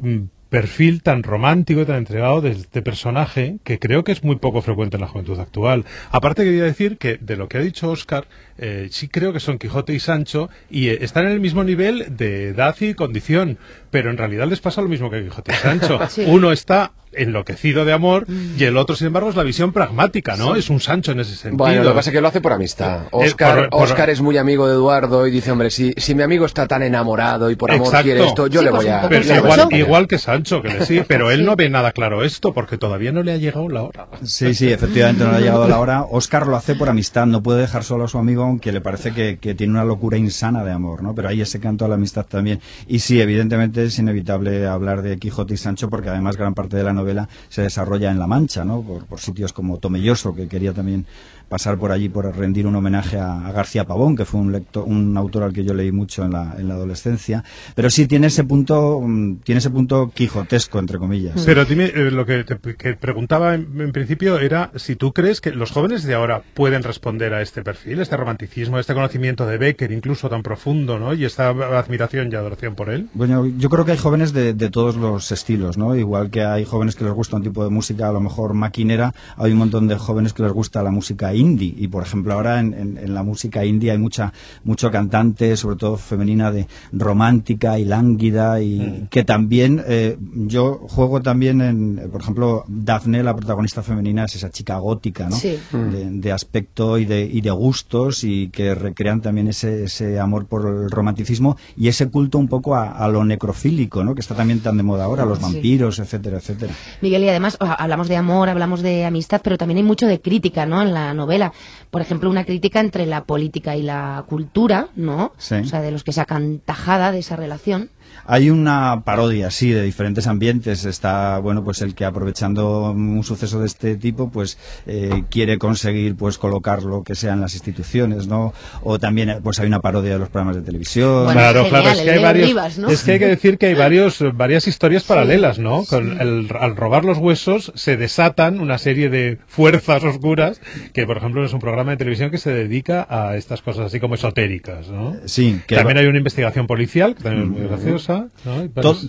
mm, 0.00 0.18
perfil 0.52 1.02
tan 1.02 1.22
romántico 1.22 1.80
y 1.80 1.86
tan 1.86 1.96
entregado 1.96 2.42
de 2.42 2.50
este 2.50 2.82
personaje 2.82 3.56
que 3.64 3.78
creo 3.78 4.04
que 4.04 4.12
es 4.12 4.22
muy 4.22 4.36
poco 4.36 4.60
frecuente 4.60 4.98
en 4.98 5.00
la 5.00 5.08
juventud 5.08 5.40
actual. 5.40 5.86
Aparte 6.10 6.44
quería 6.44 6.64
decir 6.64 6.98
que 6.98 7.16
de 7.16 7.38
lo 7.38 7.48
que 7.48 7.56
ha 7.56 7.62
dicho 7.62 7.90
Oscar, 7.90 8.26
eh, 8.58 8.88
sí 8.90 9.08
creo 9.08 9.32
que 9.32 9.40
son 9.40 9.56
Quijote 9.56 9.94
y 9.94 9.98
Sancho 9.98 10.50
y 10.68 10.88
eh, 10.88 10.98
están 11.00 11.24
en 11.24 11.32
el 11.32 11.40
mismo 11.40 11.64
nivel 11.64 12.14
de 12.18 12.48
edad 12.48 12.76
y 12.80 12.92
condición, 12.92 13.56
pero 13.92 14.10
en 14.10 14.16
realidad 14.18 14.48
les 14.48 14.58
pasa 14.60 14.82
lo 14.82 14.88
mismo 14.88 15.08
que 15.08 15.22
Quijote 15.22 15.52
y 15.52 15.54
Sancho. 15.54 16.00
Sí. 16.10 16.24
Uno 16.26 16.50
está 16.50 16.90
enloquecido 17.14 17.84
de 17.84 17.92
amor 17.92 18.26
y 18.58 18.64
el 18.64 18.78
otro, 18.78 18.96
sin 18.96 19.08
embargo, 19.08 19.28
es 19.28 19.36
la 19.36 19.42
visión 19.42 19.70
pragmática, 19.72 20.34
¿no? 20.36 20.56
Es 20.56 20.70
un 20.70 20.80
Sancho 20.80 21.12
en 21.12 21.20
ese 21.20 21.34
sentido. 21.36 21.58
Bueno, 21.58 21.82
lo 21.84 21.90
que 21.90 21.96
pasa 21.96 22.08
es 22.10 22.14
que 22.14 22.20
lo 22.22 22.28
hace 22.28 22.40
por 22.40 22.52
amistad. 22.54 23.02
Oscar, 23.10 23.54
por- 23.56 23.68
por- 23.70 23.82
Oscar 23.82 24.08
es 24.08 24.22
muy 24.22 24.38
amigo 24.38 24.66
de 24.66 24.72
Eduardo 24.74 25.26
y 25.26 25.30
dice, 25.30 25.50
hombre, 25.50 25.70
si, 25.70 25.92
si 25.98 26.14
mi 26.14 26.22
amigo 26.22 26.46
está 26.46 26.66
tan 26.66 26.82
enamorado 26.82 27.50
y 27.50 27.56
por 27.56 27.70
amor 27.70 27.86
Exacto. 27.88 28.04
quiere 28.04 28.24
esto, 28.24 28.46
yo 28.46 28.60
Sí, 28.60 28.64
le 28.64 28.70
pues 28.70 28.84
voy 28.84 28.92
a... 28.92 29.08
Pero 29.10 29.34
a 29.34 29.36
igual, 29.36 29.60
acompañar". 29.60 29.86
igual 29.86 30.08
que 30.08 30.18
Sancho, 30.18 30.62
que 30.62 30.68
le 30.68 30.86
sí, 30.86 31.02
pero 31.08 31.30
él 31.30 31.40
Sí. 31.40 31.44
no 31.44 31.54
ve 31.56 31.68
nada 31.68 31.92
claro 31.92 32.24
esto 32.24 32.54
porque 32.54 32.78
todavía 32.78 33.12
no 33.12 33.22
le 33.22 33.32
ha 33.32 33.36
llegado 33.36 33.68
la 33.68 33.82
hora. 33.82 34.06
Sí, 34.24 34.54
sí, 34.54 34.72
efectivamente 34.72 35.22
no 35.24 35.32
le 35.32 35.36
ha 35.36 35.40
llegado 35.40 35.68
la 35.68 35.78
hora. 35.80 36.02
Oscar 36.10 36.46
lo 36.46 36.56
hace 36.56 36.74
por 36.76 36.88
amistad, 36.88 37.26
no 37.26 37.42
puede 37.42 37.60
dejar 37.60 37.84
solo 37.84 38.04
a 38.04 38.08
su 38.08 38.16
amigo, 38.16 38.42
aunque 38.44 38.72
le 38.72 38.80
parece 38.80 39.12
que, 39.12 39.36
que 39.38 39.54
tiene 39.54 39.74
una 39.74 39.84
locura 39.84 40.16
insana 40.16 40.64
de 40.64 40.72
amor, 40.72 41.02
¿no? 41.02 41.14
Pero 41.14 41.28
hay 41.28 41.42
ese 41.42 41.60
canto 41.60 41.84
a 41.84 41.88
la 41.88 41.96
amistad 41.96 42.24
también. 42.24 42.60
Y 42.88 43.00
sí, 43.00 43.20
evidentemente 43.20 43.81
es 43.84 43.98
inevitable 43.98 44.66
hablar 44.66 45.02
de 45.02 45.18
Quijote 45.18 45.54
y 45.54 45.56
Sancho, 45.56 45.90
porque 45.90 46.08
además 46.08 46.36
gran 46.36 46.54
parte 46.54 46.76
de 46.76 46.84
la 46.84 46.92
novela 46.92 47.28
se 47.48 47.62
desarrolla 47.62 48.10
en 48.10 48.18
La 48.18 48.26
Mancha, 48.26 48.64
¿no? 48.64 48.82
Por, 48.82 49.06
por 49.06 49.20
sitios 49.20 49.52
como 49.52 49.78
Tomelloso, 49.78 50.34
que 50.34 50.48
quería 50.48 50.72
también 50.72 51.06
pasar 51.52 51.76
por 51.76 51.92
allí 51.92 52.08
por 52.08 52.34
rendir 52.34 52.66
un 52.66 52.74
homenaje 52.74 53.18
a, 53.18 53.46
a 53.46 53.52
García 53.52 53.84
Pavón, 53.84 54.16
que 54.16 54.24
fue 54.24 54.40
un, 54.40 54.52
lector, 54.52 54.84
un 54.88 55.14
autor 55.18 55.42
al 55.42 55.52
que 55.52 55.62
yo 55.62 55.74
leí 55.74 55.92
mucho 55.92 56.24
en 56.24 56.32
la, 56.32 56.54
en 56.58 56.66
la 56.66 56.74
adolescencia. 56.74 57.44
Pero 57.74 57.90
sí 57.90 58.06
tiene 58.06 58.28
ese 58.28 58.44
punto, 58.44 59.02
mm, 59.02 59.40
tiene 59.44 59.58
ese 59.58 59.68
punto 59.68 60.10
quijotesco, 60.14 60.78
entre 60.78 60.98
comillas. 60.98 61.42
Pero 61.44 61.66
dime, 61.66 61.92
eh, 61.94 62.10
lo 62.10 62.24
que 62.24 62.44
te 62.44 62.56
que 62.56 62.94
preguntaba 62.94 63.54
en, 63.54 63.78
en 63.78 63.92
principio 63.92 64.38
era 64.38 64.70
si 64.76 64.96
tú 64.96 65.12
crees 65.12 65.42
que 65.42 65.50
los 65.50 65.72
jóvenes 65.72 66.04
de 66.04 66.14
ahora 66.14 66.42
pueden 66.54 66.82
responder 66.84 67.34
a 67.34 67.42
este 67.42 67.62
perfil, 67.62 68.00
este 68.00 68.16
romanticismo, 68.16 68.78
este 68.78 68.94
conocimiento 68.94 69.46
de 69.46 69.58
Becker, 69.58 69.92
incluso 69.92 70.30
tan 70.30 70.42
profundo, 70.42 70.98
¿no? 70.98 71.12
Y 71.12 71.26
esta 71.26 71.50
admiración 71.50 72.32
y 72.32 72.34
adoración 72.34 72.74
por 72.74 72.88
él. 72.88 73.10
Bueno, 73.12 73.44
yo 73.44 73.68
creo 73.68 73.84
que 73.84 73.92
hay 73.92 73.98
jóvenes 73.98 74.32
de, 74.32 74.54
de 74.54 74.70
todos 74.70 74.96
los 74.96 75.30
estilos, 75.30 75.76
¿no? 75.76 75.94
Igual 75.96 76.30
que 76.30 76.44
hay 76.44 76.64
jóvenes 76.64 76.96
que 76.96 77.04
les 77.04 77.12
gusta 77.12 77.36
un 77.36 77.42
tipo 77.42 77.62
de 77.62 77.68
música, 77.68 78.08
a 78.08 78.12
lo 78.12 78.22
mejor 78.22 78.54
maquinera, 78.54 79.12
hay 79.36 79.52
un 79.52 79.58
montón 79.58 79.86
de 79.86 79.96
jóvenes 79.96 80.32
que 80.32 80.42
les 80.42 80.52
gusta 80.52 80.82
la 80.82 80.90
música 80.90 81.34
indie. 81.42 81.74
Y, 81.76 81.88
por 81.88 82.02
ejemplo, 82.02 82.32
ahora 82.34 82.60
en, 82.60 82.72
en- 82.82 82.98
en 82.98 83.14
la 83.14 83.22
música 83.22 83.64
indie 83.64 83.90
hay 83.90 83.98
mucha 83.98 84.32
mucho 84.64 84.90
cantante, 84.90 85.56
sobre 85.56 85.76
todo 85.76 85.96
femenina, 85.96 86.50
de 86.50 86.66
romántica 86.92 87.78
y 87.78 87.84
lánguida, 87.84 88.60
y 88.62 89.06
que 89.10 89.24
también, 89.24 89.82
eh, 89.86 90.16
yo 90.54 90.80
juego 90.88 91.20
también 91.20 91.60
en, 91.60 92.08
por 92.10 92.20
ejemplo, 92.22 92.64
Daphne, 92.68 93.22
la 93.22 93.34
protagonista 93.36 93.82
femenina, 93.82 94.24
es 94.24 94.36
esa 94.36 94.50
chica 94.50 94.76
gótica, 94.78 95.28
¿no? 95.28 95.36
Sí. 95.36 95.58
de, 95.72 96.10
de 96.10 96.32
aspecto 96.32 96.98
y 96.98 97.04
de, 97.04 97.24
y 97.24 97.40
de 97.40 97.50
gustos 97.50 98.24
y 98.24 98.48
que 98.48 98.74
recrean 98.74 99.20
también 99.20 99.48
ese, 99.48 99.84
ese 99.84 100.18
amor 100.20 100.46
por 100.46 100.66
el 100.66 100.90
romanticismo 100.90 101.56
y 101.76 101.88
ese 101.88 102.08
culto 102.08 102.38
un 102.38 102.48
poco 102.48 102.74
a, 102.76 102.90
a 102.92 103.08
lo 103.08 103.24
necrofílico, 103.24 104.04
¿no? 104.04 104.14
que 104.14 104.20
está 104.20 104.34
también 104.34 104.60
tan 104.60 104.76
de 104.76 104.82
moda 104.82 105.04
ahora, 105.04 105.24
los 105.24 105.38
Sí. 105.38 105.44
vampiros, 105.44 105.98
etcétera, 105.98 106.38
etcétera. 106.38 106.72
Miguel, 107.00 107.24
y 107.24 107.28
además 107.28 107.56
hablamos 107.60 108.08
de 108.08 108.16
amor, 108.16 108.48
hablamos 108.48 108.80
de 108.82 109.04
amistad, 109.04 109.40
pero 109.42 109.58
también 109.58 109.78
hay 109.78 109.82
mucho 109.82 110.06
de 110.06 110.20
crítica, 110.20 110.66
¿no? 110.66 110.80
En 110.82 110.94
la 110.94 111.12
novela. 111.22 111.52
Por 111.90 112.02
ejemplo, 112.02 112.28
una 112.28 112.44
crítica 112.44 112.80
entre 112.80 113.06
la 113.06 113.24
política 113.24 113.76
y 113.76 113.82
la 113.82 114.24
cultura, 114.28 114.88
¿no? 114.96 115.32
Sí. 115.38 115.56
O 115.56 115.64
sea, 115.64 115.80
de 115.80 115.90
los 115.90 116.04
que 116.04 116.12
sacan 116.12 116.58
tajada 116.58 117.12
de 117.12 117.20
esa 117.20 117.36
relación. 117.36 117.90
Hay 118.26 118.50
una 118.50 119.02
parodia, 119.04 119.50
sí, 119.50 119.70
de 119.70 119.82
diferentes 119.82 120.26
ambientes. 120.26 120.84
Está, 120.84 121.38
bueno, 121.38 121.64
pues 121.64 121.82
el 121.82 121.94
que 121.94 122.04
aprovechando 122.04 122.90
un 122.92 123.24
suceso 123.24 123.60
de 123.60 123.66
este 123.66 123.96
tipo, 123.96 124.30
pues 124.30 124.58
eh, 124.86 125.24
quiere 125.30 125.58
conseguir, 125.58 126.14
pues 126.16 126.38
colocar 126.38 126.82
lo 126.82 127.02
que 127.02 127.14
sea 127.14 127.32
en 127.32 127.40
las 127.40 127.54
instituciones, 127.54 128.26
¿no? 128.28 128.52
O 128.82 128.98
también, 128.98 129.30
eh, 129.30 129.38
pues 129.42 129.58
hay 129.60 129.66
una 129.66 129.80
parodia 129.80 130.12
de 130.12 130.18
los 130.18 130.28
programas 130.28 130.56
de 130.56 130.62
televisión. 130.62 131.24
Bueno, 131.24 131.40
claro, 131.40 131.64
genial, 131.64 131.82
claro, 131.82 131.98
es 131.98 132.02
que 132.04 132.10
hay 132.10 132.22
varios, 132.22 132.48
Rivas, 132.48 132.78
¿no? 132.78 132.88
es 132.88 133.02
que 133.02 133.12
hay 133.12 133.18
que 133.18 133.26
decir 133.26 133.58
que 133.58 133.66
hay 133.66 133.74
varios, 133.74 134.24
varias 134.34 134.66
historias 134.68 135.04
paralelas, 135.04 135.58
¿no? 135.58 135.84
Con 135.84 136.20
el- 136.20 136.48
al 136.58 136.76
robar 136.76 137.04
los 137.04 137.18
huesos 137.18 137.72
se 137.74 137.96
desatan 137.96 138.60
una 138.60 138.78
serie 138.78 139.08
de 139.08 139.38
fuerzas 139.46 140.04
oscuras 140.04 140.60
que, 140.92 141.06
por 141.06 141.16
ejemplo, 141.16 141.44
es 141.44 141.52
un 141.52 141.60
programa 141.60 141.92
de 141.92 141.96
televisión 141.96 142.30
que 142.30 142.38
se 142.38 142.50
dedica 142.52 143.06
a 143.08 143.36
estas 143.36 143.62
cosas 143.62 143.86
así 143.86 144.00
como 144.00 144.14
esotéricas, 144.14 144.88
¿no? 144.88 145.16
Sí, 145.26 145.60
que 145.66 145.76
También 145.76 145.98
hay 145.98 146.06
una 146.06 146.18
investigación 146.18 146.66
policial 146.66 147.14
que 147.14 147.22
también 147.22 147.44
es 147.44 147.50
muy 147.50 147.66
graciosa, 147.68 148.01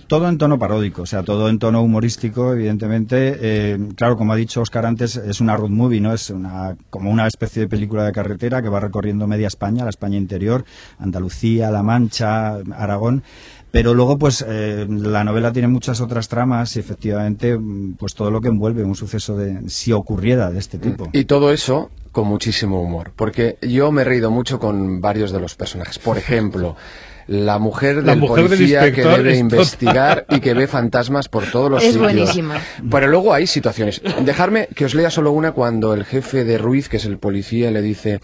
todo 0.06 0.28
en 0.28 0.38
tono 0.38 0.58
paródico, 0.58 1.02
o 1.02 1.06
sea, 1.06 1.22
todo 1.22 1.48
en 1.48 1.58
tono 1.58 1.82
humorístico, 1.82 2.52
evidentemente. 2.52 3.38
Eh, 3.40 3.78
claro, 3.96 4.16
como 4.16 4.32
ha 4.32 4.36
dicho 4.36 4.60
Oscar 4.60 4.86
antes, 4.86 5.16
es 5.16 5.40
una 5.40 5.56
road 5.56 5.70
movie, 5.70 6.00
¿no? 6.00 6.12
Es 6.12 6.30
una, 6.30 6.76
como 6.90 7.10
una 7.10 7.26
especie 7.26 7.62
de 7.62 7.68
película 7.68 8.04
de 8.04 8.12
carretera 8.12 8.62
que 8.62 8.68
va 8.68 8.80
recorriendo 8.80 9.26
media 9.26 9.48
España, 9.48 9.84
la 9.84 9.90
España 9.90 10.16
interior, 10.16 10.64
Andalucía, 10.98 11.70
La 11.70 11.82
Mancha, 11.82 12.56
Aragón. 12.76 13.22
Pero 13.70 13.92
luego, 13.92 14.18
pues, 14.18 14.44
eh, 14.46 14.86
la 14.88 15.24
novela 15.24 15.52
tiene 15.52 15.66
muchas 15.66 16.00
otras 16.00 16.28
tramas 16.28 16.76
y 16.76 16.78
efectivamente, 16.78 17.58
pues 17.98 18.14
todo 18.14 18.30
lo 18.30 18.40
que 18.40 18.46
envuelve 18.46 18.84
un 18.84 18.94
suceso 18.94 19.36
de, 19.36 19.68
si 19.68 19.92
ocurriera 19.92 20.48
de 20.52 20.60
este 20.60 20.78
tipo. 20.78 21.08
Y 21.12 21.24
todo 21.24 21.50
eso 21.50 21.90
con 22.12 22.28
muchísimo 22.28 22.80
humor, 22.80 23.10
porque 23.16 23.58
yo 23.60 23.90
me 23.90 24.02
he 24.02 24.04
reído 24.04 24.30
mucho 24.30 24.60
con 24.60 25.00
varios 25.00 25.32
de 25.32 25.40
los 25.40 25.56
personajes. 25.56 25.98
Por 25.98 26.16
ejemplo, 26.16 26.76
la 27.26 27.58
mujer 27.58 27.96
La 28.04 28.14
del 28.14 28.20
policía 28.26 28.92
que 28.92 29.02
debe 29.04 29.32
es 29.32 29.38
investigar 29.38 30.26
y 30.30 30.40
que 30.40 30.54
ve 30.54 30.66
fantasmas 30.66 31.28
por 31.28 31.44
todos 31.50 31.70
los 31.70 31.82
Es 31.82 31.92
sitios. 31.92 32.02
buenísima. 32.02 32.60
Pero 32.90 33.06
luego 33.08 33.32
hay 33.32 33.46
situaciones. 33.46 34.02
Dejarme 34.24 34.68
que 34.74 34.84
os 34.84 34.94
lea 34.94 35.10
solo 35.10 35.32
una 35.32 35.52
cuando 35.52 35.94
el 35.94 36.04
jefe 36.04 36.44
de 36.44 36.58
Ruiz, 36.58 36.88
que 36.88 36.98
es 36.98 37.04
el 37.04 37.18
policía, 37.18 37.70
le 37.70 37.82
dice 37.82 38.20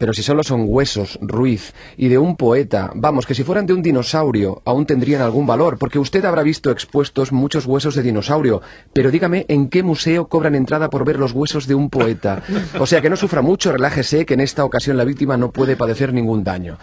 pero 0.00 0.14
si 0.14 0.22
solo 0.22 0.42
son 0.42 0.64
huesos, 0.66 1.18
Ruiz, 1.20 1.74
y 1.98 2.08
de 2.08 2.16
un 2.16 2.36
poeta, 2.36 2.90
vamos, 2.94 3.26
que 3.26 3.34
si 3.34 3.44
fueran 3.44 3.66
de 3.66 3.74
un 3.74 3.82
dinosaurio, 3.82 4.62
aún 4.64 4.86
tendrían 4.86 5.20
algún 5.20 5.46
valor, 5.46 5.76
porque 5.76 5.98
usted 5.98 6.24
habrá 6.24 6.42
visto 6.42 6.70
expuestos 6.70 7.32
muchos 7.32 7.66
huesos 7.66 7.94
de 7.94 8.02
dinosaurio, 8.02 8.62
pero 8.94 9.10
dígame 9.10 9.44
en 9.48 9.68
qué 9.68 9.82
museo 9.82 10.26
cobran 10.26 10.54
entrada 10.54 10.88
por 10.88 11.04
ver 11.04 11.18
los 11.18 11.32
huesos 11.32 11.66
de 11.66 11.74
un 11.74 11.90
poeta. 11.90 12.42
O 12.78 12.86
sea, 12.86 13.02
que 13.02 13.10
no 13.10 13.16
sufra 13.16 13.42
mucho, 13.42 13.72
relájese, 13.72 14.24
que 14.24 14.32
en 14.34 14.40
esta 14.40 14.64
ocasión 14.64 14.96
la 14.96 15.04
víctima 15.04 15.36
no 15.36 15.50
puede 15.50 15.76
padecer 15.76 16.14
ningún 16.14 16.44
daño. 16.44 16.78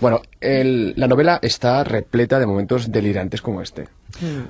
Bueno, 0.00 0.22
el- 0.40 0.94
la 0.96 1.08
novela 1.08 1.40
está 1.42 1.84
repleta 1.84 2.38
de 2.38 2.46
momentos 2.46 2.90
delirantes 2.90 3.42
como 3.42 3.60
este. 3.60 3.88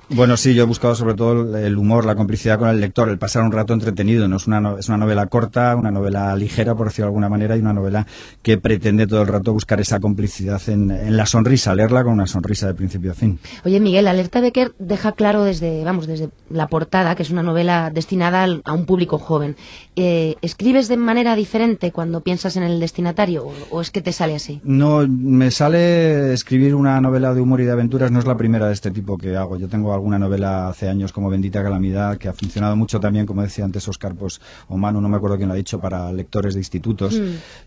Bueno, 0.09 0.37
sí, 0.37 0.55
yo 0.55 0.63
he 0.65 0.67
buscado 0.67 0.95
sobre 0.95 1.15
todo 1.15 1.57
el 1.57 1.77
humor, 1.79 2.05
la 2.05 2.15
complicidad 2.15 2.59
con 2.59 2.69
el 2.69 2.81
lector, 2.81 3.09
el 3.09 3.19
pasar 3.19 3.43
un 3.43 3.53
rato 3.53 3.73
entretenido. 3.75 4.29
No 4.29 4.37
es 4.37 4.47
una, 4.47 4.61
no- 4.61 4.79
es 4.79 4.89
una 4.89 4.99
novela 4.99 5.27
corta, 5.27 5.75
una 5.77 5.91
novela 5.91 6.35
ligera, 6.37 6.75
por 6.75 6.89
decirlo 6.89 7.07
de 7.07 7.09
alguna 7.11 7.29
manera, 7.29 7.57
y 7.57 7.61
una 7.61 7.73
novela 7.73 8.07
que 8.43 8.59
pretende 8.59 9.07
todo 9.07 9.23
el 9.23 9.29
rato 9.29 9.53
buscar 9.53 9.81
esa 9.81 10.01
complicidad 10.01 10.61
en, 10.69 10.91
en 10.91 11.17
la 11.17 11.27
sonrisa, 11.27 11.75
leerla 11.75 12.05
con 12.05 12.13
una 12.15 12.27
sonrisa 12.27 12.67
de 12.67 12.75
principio 12.75 13.13
a 13.13 13.15
fin. 13.15 13.39
Oye, 13.65 13.81
Miguel, 13.81 14.07
Alerta 14.09 14.41
Becker 14.41 14.73
deja 14.79 15.13
claro 15.13 15.45
desde, 15.45 15.85
vamos, 15.85 16.07
desde 16.07 16.29
la 16.51 16.67
portada 16.69 17.15
que 17.15 17.23
es 17.23 17.31
una 17.31 17.43
novela 17.43 17.91
destinada 17.93 18.43
al- 18.43 18.63
a 18.65 18.73
un 18.73 18.87
público 18.87 19.19
joven. 19.19 19.57
Eh, 19.97 20.37
¿Escribes 20.43 20.89
de 20.89 20.97
manera 20.97 21.37
diferente 21.37 21.93
cuando 21.93 22.21
piensas 22.21 22.57
en 22.57 22.63
el 22.63 22.81
destinatario 22.81 23.45
o, 23.47 23.53
o 23.71 23.81
es 23.81 23.91
que 23.91 24.03
te 24.03 24.13
sale 24.13 24.35
así? 24.35 24.61
No, 24.65 25.07
me 25.09 25.51
sale 25.51 26.33
escribir 26.33 26.75
una 26.75 27.01
novela 27.01 27.35
de 27.35 27.41
humor 27.41 27.61
y 27.61 27.65
de 27.65 27.73
aventuras, 27.73 28.11
no 28.11 28.19
es 28.19 28.27
la 28.27 28.37
primera 28.37 28.67
de 28.67 28.73
este 28.73 28.91
tipo 28.91 29.17
que 29.19 29.37
hago. 29.37 29.52
Yo 29.57 29.69
tengo 29.69 29.93
alguna 29.93 30.19
novela 30.19 30.69
hace 30.69 30.89
años 30.89 31.13
como 31.13 31.31
Bendita 31.31 31.63
Calamidad, 31.63 32.17
que 32.19 32.29
ha 32.29 32.33
funcionado 32.33 32.77
mucho 32.77 33.01
también, 33.01 33.27
como 33.27 33.43
decía 33.43 33.65
antes 33.65 33.87
Oscar, 33.89 34.15
pues, 34.15 34.41
o 34.69 34.77
Manu, 34.77 35.01
no 35.01 35.09
me 35.09 35.17
acuerdo 35.17 35.37
quién 35.37 35.49
lo 35.49 35.55
ha 35.55 35.57
dicho, 35.57 35.81
para 35.81 36.13
lectores 36.13 36.55
de 36.55 36.61
institutos. 36.61 37.21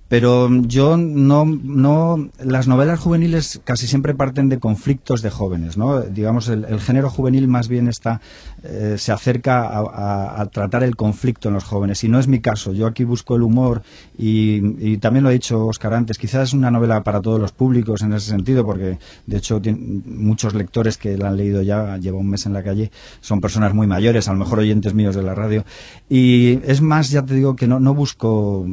Pero 0.08 0.50
yo 0.62 0.98
no, 0.98 1.46
no, 1.46 2.30
las 2.44 2.68
novelas 2.68 3.00
juveniles 3.00 3.60
casi 3.64 3.88
siempre 3.88 4.14
parten 4.14 4.50
de 4.50 4.60
conflictos 4.60 5.24
de 5.24 5.32
jóvenes, 5.32 5.78
¿no? 5.78 6.02
Digamos, 6.02 6.48
el, 6.48 6.80
género 6.80 7.10
juvenil 7.10 7.48
más 7.48 7.68
bien 7.68 7.88
está, 7.88 8.22
eh, 8.64 8.96
se 9.00 9.12
acerca 9.12 9.68
a, 9.68 10.46
tratar 10.52 10.84
el 10.84 10.96
conflicto 10.96 11.48
en 11.48 11.56
los 11.56 11.64
jóvenes. 11.64 12.04
Y 12.04 12.10
no 12.10 12.20
es 12.20 12.28
mi 12.28 12.40
caso. 12.40 12.72
Yo 12.72 12.86
aquí 12.86 13.04
busco 13.04 13.36
el 13.36 13.42
humor 13.42 13.82
y, 14.18 14.62
y 14.80 14.98
también 14.98 15.24
lo 15.24 15.30
ha 15.30 15.34
dicho 15.34 15.66
Oscar 15.66 15.96
antes. 15.96 16.20
Quizás 16.20 16.50
es 16.50 16.54
una 16.54 16.70
novela 16.70 17.04
para 17.04 17.20
todos 17.20 17.40
los 17.40 17.52
públicos 17.52 18.02
en 18.04 18.14
ese 18.14 18.30
sentido, 18.30 18.64
porque 18.64 19.00
de 19.26 19.38
hecho 19.38 19.60
muchos 20.06 20.54
lectores 20.54 20.98
que 20.98 21.18
la 21.18 21.30
han 21.30 21.38
leído 21.38 21.64
ya, 21.64 21.98
lleva 21.98 22.20
un 22.20 22.30
mes 22.30 22.46
en 22.46 22.54
la 22.54 22.64
calle, 22.64 22.92
son 23.22 23.42
personas 23.42 23.74
muy 23.74 23.88
mayores, 23.88 24.28
a 24.28 24.34
lo 24.34 24.40
mejor 24.40 24.60
oyentes 24.60 24.94
míos 24.94 25.16
de 25.16 25.24
la 25.24 25.34
radio. 25.34 25.66
Y 26.10 26.60
es 26.64 26.82
más, 26.82 27.10
ya 27.10 27.24
te 27.24 27.34
digo 27.34 27.56
que 27.56 27.68
no, 27.68 27.80
no 27.80 27.96
busco, 27.96 28.68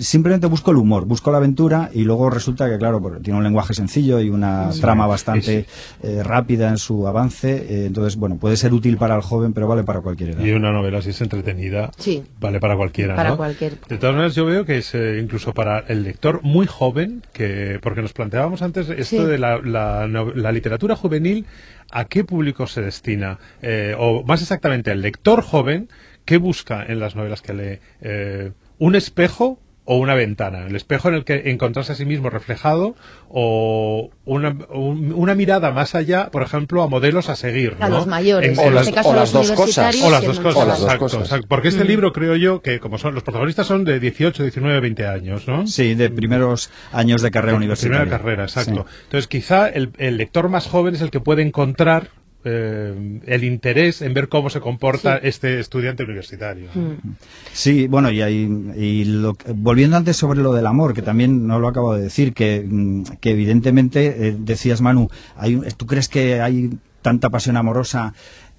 simplemente 0.00 0.46
busco 0.48 0.71
el 0.72 0.78
humor, 0.78 1.04
busco 1.06 1.30
la 1.30 1.38
aventura 1.38 1.88
y 1.94 2.02
luego 2.02 2.28
resulta 2.30 2.68
que, 2.68 2.76
claro, 2.78 3.00
tiene 3.22 3.38
un 3.38 3.44
lenguaje 3.44 3.72
sencillo 3.74 4.20
y 4.20 4.28
una 4.30 4.70
trama 4.80 5.06
bastante 5.06 5.66
eh, 6.02 6.22
rápida 6.24 6.68
en 6.68 6.78
su 6.78 7.06
avance. 7.06 7.52
eh, 7.68 7.86
entonces, 7.86 8.16
bueno, 8.16 8.36
puede 8.36 8.56
ser 8.56 8.72
útil 8.72 8.96
para 8.96 9.14
el 9.14 9.22
joven, 9.22 9.52
pero 9.52 9.68
vale 9.68 9.84
para 9.84 10.00
cualquier 10.00 10.30
edad. 10.30 10.44
Y 10.44 10.50
una 10.52 10.72
novela 10.72 11.00
si 11.02 11.10
es 11.10 11.20
entretenida, 11.20 11.90
Sí. 11.98 12.24
vale 12.40 12.58
para 12.58 12.76
cualquiera, 12.76 13.14
Para 13.14 13.30
¿no? 13.30 13.36
cualquier. 13.36 13.78
De 13.88 13.98
todas 13.98 14.14
maneras, 14.16 14.34
yo 14.34 14.44
veo 14.46 14.64
que 14.64 14.78
es 14.78 14.94
eh, 14.94 15.20
incluso 15.22 15.52
para 15.54 15.78
el 15.88 16.02
lector 16.02 16.40
muy 16.42 16.66
joven, 16.66 17.22
que 17.32 17.78
porque 17.82 18.02
nos 18.02 18.12
planteábamos 18.12 18.62
antes 18.62 18.88
esto 18.88 19.04
Sí. 19.04 19.24
de 19.24 19.38
la, 19.38 19.58
la 19.58 20.08
no- 20.08 20.32
la 20.32 20.50
literatura 20.52 20.96
juvenil, 20.96 21.46
¿a 21.90 22.06
qué 22.06 22.24
público 22.24 22.66
se 22.66 22.80
destina? 22.80 23.38
Eh, 23.60 23.94
o 23.98 24.22
más 24.24 24.40
exactamente, 24.42 24.90
el 24.90 25.02
lector 25.02 25.42
joven, 25.42 25.88
¿qué 26.24 26.38
busca 26.38 26.84
en 26.86 26.98
las 27.00 27.14
novelas 27.16 27.42
que 27.42 27.52
lee? 27.54 27.78
Eh, 28.00 28.52
¿Un 28.78 28.94
espejo 28.96 29.58
o 29.84 29.96
una 29.96 30.14
ventana? 30.14 30.66
¿El 30.66 30.76
espejo 30.76 31.08
en 31.08 31.14
el 31.14 31.24
que 31.24 31.50
encontrarse 31.50 31.92
a 31.92 31.94
sí 31.96 32.04
mismo 32.04 32.30
reflejado 32.30 32.94
o 33.28 34.10
una, 34.24 34.56
un- 34.70 35.12
una 35.12 35.34
mirada 35.34 35.72
más 35.72 35.94
allá, 35.94 36.30
por 36.30 36.42
ejemplo, 36.42 36.82
a 36.82 36.88
modelos 36.88 37.28
a 37.28 37.34
seguir? 37.36 37.76
A 37.80 37.88
¿no? 37.88 37.96
los 37.96 38.06
mayores, 38.06 38.56
O 38.58 38.62
en 38.62 38.74
las- 38.74 38.84
este 38.86 38.94
caso 38.94 39.08
o 39.10 39.14
las 39.14 39.32
los 39.34 39.48
dos 39.48 39.56
cosas. 39.56 39.94
universitarios. 39.94 40.04
O 40.04 40.10
las 40.10 40.24
dos 40.24 40.40
cosas, 40.40 40.62
O 40.62 40.66
las 40.66 40.78
dos 40.78 40.84
exacto, 40.86 41.04
cosas. 41.04 41.20
exacto. 41.22 41.46
Porque 41.48 41.68
este 41.68 41.84
libro 41.84 42.12
creo 42.12 42.36
yo 42.36 42.62
que 42.62 42.78
como 42.78 42.98
son 42.98 43.14
los 43.14 43.22
protagonistas 43.24 43.66
son 43.66 43.84
de 43.84 43.98
18, 43.98 44.42
19, 44.44 44.80
20 44.80 45.06
años, 45.06 45.48
¿no? 45.48 45.66
Sí, 45.66 45.94
de 45.94 46.10
primeros 46.10 46.70
años 46.92 47.20
de 47.22 47.30
carrera 47.30 47.56
universitaria. 47.56 48.00
Primera 48.02 48.18
carrera, 48.18 48.42
exacto. 48.44 48.86
Sí. 48.88 48.96
Entonces 49.04 49.26
quizá 49.26 49.68
el, 49.68 49.90
el 49.98 50.16
lector 50.16 50.48
más 50.48 50.66
joven 50.68 50.94
es 50.94 51.00
el 51.00 51.10
que 51.10 51.20
puede 51.20 51.42
encontrar 51.42 52.08
eh, 52.44 53.20
el 53.26 53.44
interés 53.44 54.02
en 54.02 54.14
ver 54.14 54.28
cómo 54.28 54.50
se 54.50 54.60
comporta 54.60 55.16
este 55.18 55.60
estudiante 55.60 56.02
universitario. 56.04 56.68
Mm. 56.74 57.14
Sí, 57.52 57.86
bueno, 57.86 58.10
y, 58.10 58.22
ahí, 58.22 58.48
y 58.76 59.04
lo 59.04 59.34
que- 59.34 59.52
volviendo 59.54 59.96
antes 59.96 60.16
sobre 60.16 60.40
lo 60.40 60.52
del 60.52 60.66
amor, 60.66 60.94
que 60.94 61.02
también 61.02 61.46
no 61.46 61.58
lo 61.58 61.68
acabo 61.68 61.94
de 61.94 62.02
decir, 62.02 62.32
que, 62.32 62.64
mm, 62.68 63.02
que 63.20 63.30
evidentemente, 63.30 64.28
eh, 64.28 64.36
decías 64.38 64.80
Manu, 64.80 65.08
hay, 65.36 65.54
un- 65.56 65.64
¿tú 65.76 65.86
crees 65.86 66.08
que 66.08 66.40
hay 66.40 66.70
tanta 67.02 67.30
pasión 67.30 67.56
amorosa? 67.56 68.14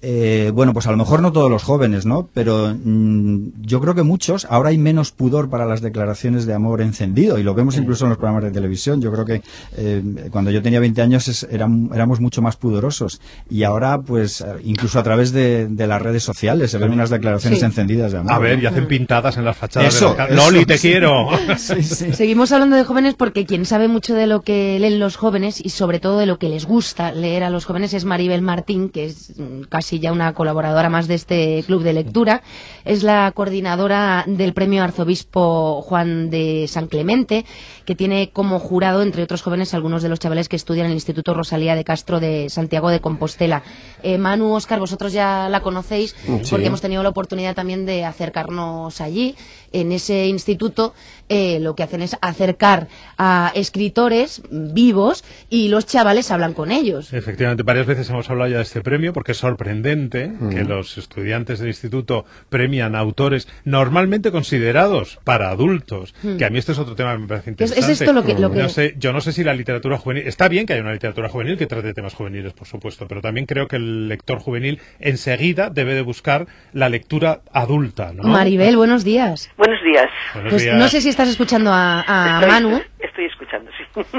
Eh, 0.06 0.50
bueno, 0.52 0.74
pues 0.74 0.86
a 0.86 0.90
lo 0.90 0.98
mejor 0.98 1.22
no 1.22 1.32
todos 1.32 1.50
los 1.50 1.62
jóvenes, 1.62 2.04
¿no? 2.04 2.28
Pero 2.34 2.74
mm, 2.84 3.62
yo 3.62 3.80
creo 3.80 3.94
que 3.94 4.02
muchos, 4.02 4.46
ahora 4.50 4.68
hay 4.68 4.76
menos 4.76 5.12
pudor 5.12 5.48
para 5.48 5.64
las 5.64 5.80
declaraciones 5.80 6.44
de 6.44 6.52
amor 6.52 6.82
encendido, 6.82 7.38
y 7.38 7.42
lo 7.42 7.54
vemos 7.54 7.78
incluso 7.78 8.04
en 8.04 8.10
los 8.10 8.18
programas 8.18 8.44
de 8.44 8.50
televisión. 8.50 9.00
Yo 9.00 9.10
creo 9.10 9.24
que 9.24 9.40
eh, 9.78 10.02
cuando 10.30 10.50
yo 10.50 10.60
tenía 10.62 10.78
20 10.78 11.00
años 11.00 11.26
es- 11.28 11.44
eran- 11.50 11.88
éramos 11.94 12.20
mucho 12.20 12.42
más 12.42 12.56
pudorosos, 12.56 13.22
y 13.48 13.62
ahora, 13.62 14.02
pues, 14.02 14.44
incluso 14.64 14.98
a 14.98 15.02
través 15.02 15.32
de, 15.32 15.68
de 15.68 15.86
las 15.86 16.02
redes 16.02 16.22
sociales 16.22 16.70
se 16.70 16.76
ven 16.78 16.92
unas 16.92 17.08
declaraciones 17.08 17.60
Sí. 17.60 17.64
encendidas 17.64 18.12
de 18.12 18.18
amor. 18.18 18.32
A 18.32 18.38
ver, 18.38 18.62
y 18.62 18.66
hacen 18.66 18.86
pintadas 18.86 19.38
en 19.38 19.46
las 19.46 19.56
fachadas 19.56 19.94
Eso, 19.94 20.10
de 20.10 20.16
ca- 20.16 20.26
eso, 20.26 20.34
Loli, 20.36 20.66
te 20.66 20.76
sí. 20.76 20.88
quiero. 20.90 21.28
Sí, 21.56 21.82
sí. 21.82 22.12
Seguimos 22.12 22.52
hablando 22.52 22.76
de 22.76 22.84
jóvenes 22.84 23.14
porque 23.14 23.46
quien 23.46 23.64
sabe 23.64 23.88
mucho 23.88 24.14
de 24.14 24.26
lo 24.26 24.42
que 24.42 24.76
leen 24.78 24.98
los 24.98 25.16
jóvenes 25.16 25.64
y 25.64 25.70
sobre 25.70 25.98
todo 25.98 26.18
de 26.18 26.26
lo 26.26 26.38
que 26.38 26.48
les 26.50 26.66
gusta 26.66 27.12
leer 27.12 27.42
a 27.44 27.48
los 27.50 27.64
jóvenes 27.64 27.94
es 27.94 28.04
Maribel 28.04 28.42
Martín, 28.42 28.90
que 28.90 29.06
es 29.06 29.32
mm, 29.38 29.62
casi 29.94 30.00
ya 30.00 30.12
una 30.12 30.32
colaboradora 30.34 30.88
más 30.88 31.06
de 31.06 31.14
este 31.14 31.62
club 31.66 31.82
de 31.82 31.92
lectura. 31.92 32.42
Es 32.84 33.02
la 33.02 33.30
coordinadora 33.32 34.24
del 34.26 34.52
premio 34.52 34.82
Arzobispo 34.82 35.82
Juan 35.82 36.30
de 36.30 36.66
San 36.68 36.88
Clemente, 36.88 37.44
que 37.84 37.94
tiene 37.94 38.30
como 38.32 38.58
jurado, 38.58 39.02
entre 39.02 39.22
otros 39.22 39.42
jóvenes, 39.42 39.74
algunos 39.74 40.02
de 40.02 40.08
los 40.08 40.18
chavales 40.18 40.48
que 40.48 40.56
estudian 40.56 40.86
en 40.86 40.92
el 40.92 40.96
Instituto 40.96 41.34
Rosalía 41.34 41.76
de 41.76 41.84
Castro 41.84 42.18
de 42.18 42.48
Santiago 42.50 42.90
de 42.90 43.00
Compostela. 43.00 43.62
Eh, 44.02 44.18
Manu, 44.18 44.54
Oscar, 44.54 44.80
vosotros 44.80 45.12
ya 45.12 45.48
la 45.48 45.60
conocéis 45.60 46.14
porque 46.50 46.66
hemos 46.66 46.80
tenido 46.80 47.02
la 47.02 47.10
oportunidad 47.10 47.54
también 47.54 47.86
de 47.86 48.04
acercarnos 48.04 49.00
allí. 49.00 49.36
En 49.72 49.90
ese 49.92 50.26
instituto 50.26 50.94
eh, 51.28 51.58
lo 51.60 51.74
que 51.74 51.82
hacen 51.82 52.02
es 52.02 52.16
acercar 52.20 52.88
a 53.18 53.50
escritores 53.54 54.42
vivos 54.50 55.24
y 55.50 55.68
los 55.68 55.86
chavales 55.86 56.30
hablan 56.30 56.54
con 56.54 56.70
ellos. 56.70 57.12
Efectivamente, 57.12 57.62
varias 57.64 57.86
veces 57.86 58.08
hemos 58.10 58.28
hablado 58.30 58.50
ya 58.50 58.58
de 58.58 58.62
este 58.62 58.82
premio 58.82 59.12
porque 59.12 59.32
es 59.32 59.38
sorprendente 59.38 59.73
que 59.82 60.64
los 60.64 60.96
estudiantes 60.98 61.58
del 61.58 61.68
instituto 61.68 62.24
premian 62.48 62.94
a 62.94 62.98
autores 63.00 63.48
normalmente 63.64 64.30
considerados 64.30 65.18
para 65.24 65.50
adultos. 65.50 66.14
Que 66.38 66.44
a 66.44 66.50
mí 66.50 66.58
este 66.58 66.72
es 66.72 66.78
otro 66.78 66.94
tema 66.94 67.12
que 67.14 67.18
me 67.18 67.26
parece. 67.28 67.50
Es- 67.50 67.56
es 67.56 67.76
interesante. 67.78 67.92
esto 68.04 68.12
lo 68.12 68.22
que- 68.24 68.34
lo 68.40 68.50
que- 68.52 68.62
No 68.62 68.68
sé- 68.68 68.94
yo 68.98 69.12
no 69.12 69.20
sé 69.20 69.32
si 69.32 69.42
la 69.44 69.54
literatura 69.54 69.98
juvenil. 69.98 70.26
Está 70.26 70.48
bien 70.48 70.66
que 70.66 70.72
haya 70.74 70.82
una 70.82 70.92
literatura 70.92 71.28
juvenil 71.28 71.56
que 71.56 71.66
trate 71.66 71.92
temas 71.94 72.14
juveniles, 72.14 72.52
por 72.52 72.66
supuesto, 72.66 73.06
pero 73.08 73.20
también 73.20 73.46
creo 73.46 73.68
que 73.68 73.76
el 73.76 74.08
lector 74.08 74.38
juvenil 74.38 74.80
enseguida 75.00 75.70
debe 75.70 75.94
de 75.94 76.02
buscar 76.02 76.46
la 76.72 76.88
lectura 76.88 77.40
adulta. 77.52 78.12
¿no? 78.14 78.22
Maribel, 78.24 78.76
buenos 78.76 79.04
días. 79.04 79.50
Buenos 79.56 79.82
días. 79.84 80.08
Buenos 80.34 80.50
Pues 80.50 80.62
días. 80.62 80.76
no 80.78 80.88
sé 80.88 81.00
si 81.00 81.08
estás 81.08 81.28
escuchando 81.28 81.70
a, 81.72 82.04
a 82.06 82.34
estoy, 82.40 82.50
Manu. 82.50 82.68
Estoy 82.78 83.24
escuchando, 83.26 83.30
sí. 83.30 83.33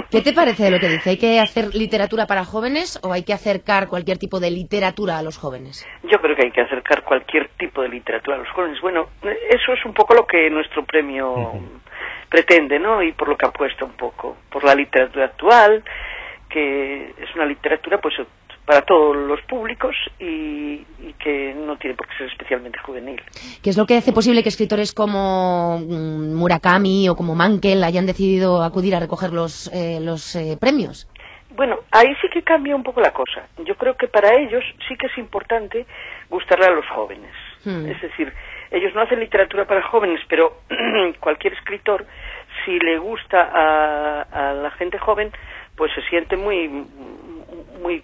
¿Qué 0.10 0.22
te 0.22 0.34
parece 0.34 0.63
de 0.63 0.72
lo 0.72 0.79
que 0.79 0.88
dice? 0.88 1.12
¿Hay 1.12 1.17
que 1.17 1.39
hacer 1.39 1.75
literatura 1.75 2.25
para 2.25 2.46
jóvenes 2.46 3.00
o 3.03 3.12
hay 3.12 3.24
que 3.24 3.34
acercar 3.34 3.88
cualquier 3.88 4.17
tipo 4.17 4.39
de 4.39 4.51
literatura 4.51 5.17
a 5.17 5.24
los 5.24 5.38
jóvenes? 5.38 5.86
Yo 6.03 6.20
creo 6.20 6.36
que 6.36 6.46
hay 6.46 6.51
que 6.51 6.62
acercar 6.62 7.03
cualquier 7.03 7.50
tipo 7.58 7.82
de 7.82 7.89
literatura 7.89 8.38
a 8.38 8.39
los 8.39 8.50
jóvenes. 8.50 8.79
Bueno, 8.82 9.10
eso 9.50 9.74
es 9.74 9.86
un 9.86 9.94
poco 9.94 10.13
lo 10.13 10.25
que 10.25 10.50
nuestro 10.50 10.86
premio 10.86 11.53
pretende, 12.29 12.79
¿no? 12.79 13.01
Y 13.01 13.12
por 13.13 13.29
lo 13.29 13.38
que 13.38 13.46
apuesta 13.46 13.86
un 13.86 13.94
poco. 13.94 14.38
Por 14.50 14.63
la 14.63 14.75
literatura 14.75 15.25
actual, 15.25 15.84
que 16.50 17.13
es 17.17 17.36
una 17.36 17.46
literatura, 17.46 18.00
pues, 18.00 18.15
para 18.65 18.81
todos 18.81 19.15
los 19.15 19.41
públicos 19.43 19.95
y, 20.19 20.86
y 21.00 21.13
que 21.19 21.53
no 21.53 21.77
tiene 21.77 21.95
por 21.95 22.07
qué 22.07 22.17
ser 22.17 22.27
especialmente 22.27 22.79
juvenil. 22.79 23.22
¿Qué 23.62 23.69
es 23.69 23.77
lo 23.77 23.86
que 23.86 23.98
hace 23.98 24.12
posible 24.12 24.41
que 24.41 24.50
escritores 24.50 24.93
como 24.93 25.79
mm, 25.79 26.34
Murakami 26.34 27.07
o 27.10 27.15
como 27.15 27.36
Mankel 27.36 27.84
hayan 27.84 28.07
decidido 28.07 28.63
acudir 28.63 28.95
a 28.95 29.00
recoger 29.00 29.31
los, 29.34 29.72
eh, 29.74 30.00
los 30.01 30.36
eh, 30.36 30.57
premios? 30.60 31.07
Bueno, 31.55 31.79
ahí 31.91 32.13
sí 32.22 32.27
que 32.34 32.41
cambia 32.41 32.75
un 32.75 32.84
poco 32.84 33.00
la 33.00 33.12
cosa. 33.12 33.48
Yo 33.63 33.75
creo 33.75 33.95
que 33.95 34.07
para 34.07 34.34
ellos 34.34 34.63
sí 34.88 34.98
que 34.98 35.05
es 35.05 35.17
importante 35.17 35.86
gustarle 36.29 36.65
a 36.65 36.72
los 36.72 36.86
jóvenes. 36.88 37.31
Hmm. 37.63 37.86
Es 37.88 38.01
decir, 38.01 38.34
ellos 38.72 38.93
no 38.93 39.01
hacen 39.01 39.19
literatura 39.19 39.65
para 39.65 39.81
jóvenes, 39.84 40.19
pero 40.27 40.57
cualquier 41.19 41.53
escritor, 41.53 42.05
si 42.65 42.77
le 42.79 42.98
gusta 42.98 43.41
a, 43.41 44.22
a 44.24 44.53
la 44.53 44.72
gente 44.72 44.98
joven, 44.98 45.31
pues 45.77 45.91
se 45.93 46.01
siente 46.10 46.36
muy, 46.36 46.67
muy 47.81 48.03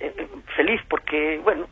eh, 0.00 0.28
feliz 0.56 0.80
porque, 0.88 1.40
bueno, 1.42 1.66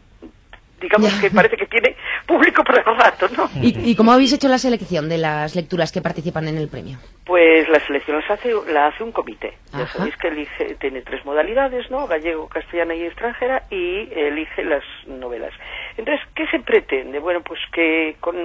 digamos 0.84 1.14
que 1.20 1.30
parece 1.30 1.56
que 1.56 1.66
tiene 1.66 1.96
público 2.26 2.62
para 2.62 2.80
el 2.80 2.98
rato, 2.98 3.26
¿no? 3.36 3.48
¿Y, 3.60 3.94
cómo 3.96 4.12
habéis 4.12 4.32
hecho 4.32 4.48
la 4.48 4.58
selección 4.58 5.08
de 5.08 5.18
las 5.18 5.56
lecturas 5.56 5.92
que 5.92 6.00
participan 6.00 6.46
en 6.48 6.58
el 6.58 6.68
premio? 6.68 6.98
Pues 7.24 7.68
la 7.68 7.80
selección 7.80 8.22
la 8.28 8.34
hace, 8.34 8.52
la 8.70 8.86
hace 8.88 9.02
un 9.02 9.12
comité. 9.12 9.54
Ya 9.72 9.86
sabéis 9.86 10.16
que 10.16 10.28
elige, 10.28 10.76
tiene 10.80 11.00
tres 11.02 11.24
modalidades, 11.24 11.90
¿no? 11.90 12.06
Gallego, 12.06 12.48
castellana 12.48 12.94
y 12.94 13.04
extranjera, 13.04 13.62
y 13.70 14.08
elige 14.14 14.64
las 14.64 14.84
novelas. 15.06 15.52
Entonces, 15.96 16.24
¿qué 16.34 16.46
se 16.48 16.58
pretende? 16.60 17.18
Bueno, 17.18 17.40
pues 17.42 17.60
que 17.72 18.16
con, 18.20 18.36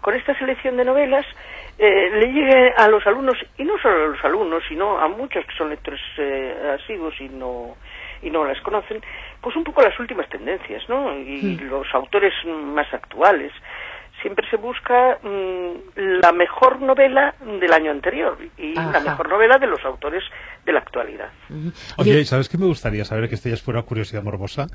con 0.00 0.14
esta 0.14 0.38
selección 0.38 0.76
de 0.76 0.84
novelas 0.84 1.26
eh, 1.78 2.10
le 2.12 2.32
llegue 2.32 2.72
a 2.76 2.88
los 2.88 3.06
alumnos, 3.06 3.36
y 3.58 3.64
no 3.64 3.76
solo 3.78 4.04
a 4.04 4.08
los 4.08 4.24
alumnos, 4.24 4.62
sino 4.68 4.98
a 4.98 5.08
muchos 5.08 5.44
que 5.44 5.56
son 5.56 5.70
lectores 5.70 6.00
eh, 6.18 6.78
asiduos 6.80 7.14
y 7.20 7.28
no 7.28 7.76
y 8.22 8.30
no 8.30 8.44
las 8.44 8.60
conocen, 8.60 9.00
pues 9.40 9.56
un 9.56 9.64
poco 9.64 9.82
las 9.82 9.98
últimas 9.98 10.28
tendencias, 10.28 10.82
¿no? 10.88 11.16
Y 11.18 11.56
los 11.58 11.86
autores 11.94 12.32
más 12.46 12.92
actuales. 12.92 13.52
Siempre 14.22 14.48
se 14.48 14.56
busca 14.56 15.18
mm, 15.22 15.98
la 16.22 16.32
mejor 16.32 16.80
novela 16.80 17.34
del 17.60 17.72
año 17.72 17.90
anterior 17.90 18.38
y 18.56 18.74
la 18.74 19.00
mejor 19.00 19.28
novela 19.28 19.58
de 19.58 19.66
los 19.66 19.84
autores 19.84 20.24
de 20.64 20.72
la 20.72 20.80
actualidad. 20.80 21.28
Oye, 21.98 22.24
¿sabes 22.24 22.48
qué 22.48 22.56
me 22.56 22.66
gustaría 22.66 23.04
saber? 23.04 23.28
Que 23.28 23.34
esto 23.34 23.48
ya 23.48 23.54
es 23.54 23.62
fuera 23.62 23.82
curiosidad 23.82 24.22
morbosa. 24.22 24.68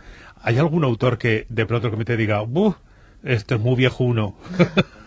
¿Hay 0.44 0.60
algún 0.60 0.84
autor 0.84 1.18
que 1.18 1.46
de 1.50 1.66
pronto 1.66 1.88
el 1.88 1.92
comité 1.92 2.18
diga, 2.18 2.42
¡buh! 2.42 2.76
Este 3.24 3.56
es 3.56 3.62
muy 3.62 3.76
viejo 3.76 4.04
uno. 4.04 4.36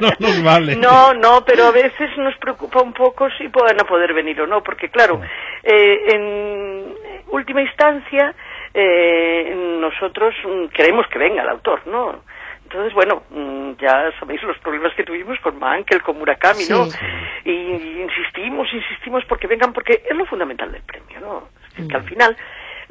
no 0.00 0.10
nos 0.18 0.42
vale. 0.42 0.76
No, 0.76 1.14
no, 1.14 1.44
pero 1.44 1.66
a 1.66 1.70
veces 1.70 2.10
nos 2.18 2.36
preocupa 2.36 2.82
un 2.82 2.92
poco 2.92 3.28
si 3.38 3.48
puedan 3.48 3.80
a 3.80 3.84
poder 3.84 4.12
venir 4.14 4.40
o 4.40 4.46
no, 4.46 4.62
porque 4.62 4.88
claro, 4.88 5.20
eh, 5.62 5.98
en 6.08 6.94
última 7.28 7.62
instancia 7.62 8.34
eh, 8.74 9.54
nosotros 9.80 10.34
queremos 10.74 11.06
que 11.08 11.18
venga 11.18 11.42
el 11.42 11.48
autor, 11.48 11.86
¿no? 11.86 12.22
Entonces, 12.64 12.94
bueno, 12.94 13.24
mm, 13.28 13.72
ya 13.78 14.10
sabéis 14.18 14.42
los 14.44 14.56
problemas 14.58 14.94
que 14.94 15.04
tuvimos 15.04 15.38
con 15.40 15.58
Mankel, 15.58 16.02
con 16.02 16.18
Murakami, 16.18 16.64
¿no? 16.70 16.86
Y, 17.44 18.00
insistimos, 18.00 18.66
insistimos 18.72 19.24
porque 19.26 19.46
vengan, 19.46 19.74
porque 19.74 20.02
es 20.08 20.16
lo 20.16 20.24
fundamental 20.24 20.72
del 20.72 20.82
premio, 20.82 21.20
¿no? 21.20 21.48
que 21.88 21.96
al 21.96 22.04
final 22.04 22.36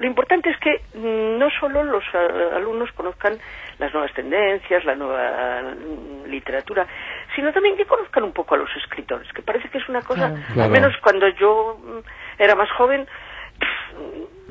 lo 0.01 0.07
importante 0.07 0.49
es 0.49 0.57
que 0.57 0.81
mm, 0.97 1.37
no 1.37 1.47
solo 1.59 1.83
los 1.83 2.03
eh, 2.13 2.55
alumnos 2.55 2.91
conozcan 2.93 3.37
las 3.77 3.93
nuevas 3.93 4.11
tendencias, 4.13 4.83
la 4.83 4.95
nueva 4.95 5.61
mm, 5.61 6.27
literatura, 6.27 6.87
sino 7.35 7.53
también 7.53 7.77
que 7.77 7.85
conozcan 7.85 8.23
un 8.23 8.31
poco 8.31 8.55
a 8.55 8.57
los 8.57 8.69
escritores, 8.77 9.31
que 9.31 9.43
parece 9.43 9.69
que 9.69 9.77
es 9.77 9.87
una 9.87 10.01
cosa, 10.01 10.33
al 10.57 10.69
menos 10.71 10.93
cuando 11.03 11.27
yo 11.39 11.77
mm, 11.79 12.41
era 12.41 12.55
más 12.55 12.69
joven, 12.71 13.07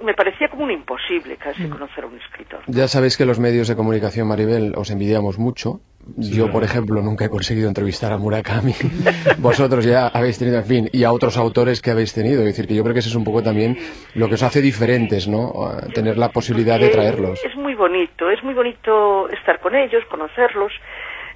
me 0.04 0.14
parecía 0.14 0.48
como 0.48 0.64
un 0.64 0.70
imposible 0.70 1.36
casi 1.36 1.68
conocer 1.68 2.04
a 2.04 2.06
un 2.06 2.18
escritor. 2.18 2.60
Ya 2.68 2.86
sabéis 2.86 3.16
que 3.16 3.26
los 3.26 3.40
medios 3.40 3.66
de 3.66 3.74
comunicación, 3.74 4.28
Maribel, 4.28 4.74
os 4.76 4.90
envidiamos 4.90 5.38
mucho 5.38 5.80
yo, 6.16 6.50
por 6.50 6.64
ejemplo, 6.64 7.02
nunca 7.02 7.24
he 7.24 7.28
conseguido 7.28 7.68
entrevistar 7.68 8.12
a 8.12 8.18
Murakami. 8.18 8.74
Vosotros 9.38 9.84
ya 9.84 10.08
habéis 10.08 10.38
tenido, 10.38 10.58
en 10.58 10.64
fin, 10.64 10.88
y 10.92 11.04
a 11.04 11.12
otros 11.12 11.36
autores 11.36 11.80
que 11.80 11.90
habéis 11.90 12.14
tenido. 12.14 12.40
Es 12.40 12.46
decir, 12.46 12.66
que 12.66 12.74
yo 12.74 12.82
creo 12.82 12.94
que 12.94 13.00
eso 13.00 13.08
es 13.08 13.14
un 13.14 13.24
poco 13.24 13.42
también 13.42 13.76
lo 14.14 14.28
que 14.28 14.34
os 14.34 14.42
hace 14.42 14.60
diferentes, 14.60 15.28
¿no? 15.28 15.52
Tener 15.94 16.16
la 16.16 16.30
posibilidad 16.30 16.78
de 16.78 16.88
traerlos. 16.88 17.42
Es 17.44 17.56
muy 17.56 17.74
bonito, 17.74 18.30
es 18.30 18.42
muy 18.42 18.54
bonito 18.54 19.28
estar 19.30 19.60
con 19.60 19.74
ellos, 19.74 20.04
conocerlos. 20.10 20.72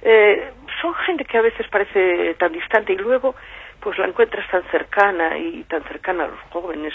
Eh, 0.01 0.51
son 0.81 0.93
gente 1.05 1.25
que 1.25 1.37
a 1.37 1.41
veces 1.41 1.65
parece 1.71 2.35
tan 2.35 2.51
distante 2.51 2.93
y 2.93 2.97
luego 2.97 3.35
pues 3.79 3.97
la 3.97 4.07
encuentras 4.07 4.49
tan 4.49 4.63
cercana 4.71 5.37
y 5.37 5.63
tan 5.63 5.83
cercana 5.83 6.25
a 6.25 6.27
los 6.27 6.39
jóvenes 6.49 6.93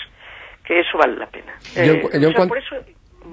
que 0.64 0.80
eso 0.80 0.98
vale 0.98 1.16
la 1.16 1.26
pena. 1.26 1.52
Eh, 1.76 2.02
por 2.46 2.58
eso 2.58 2.76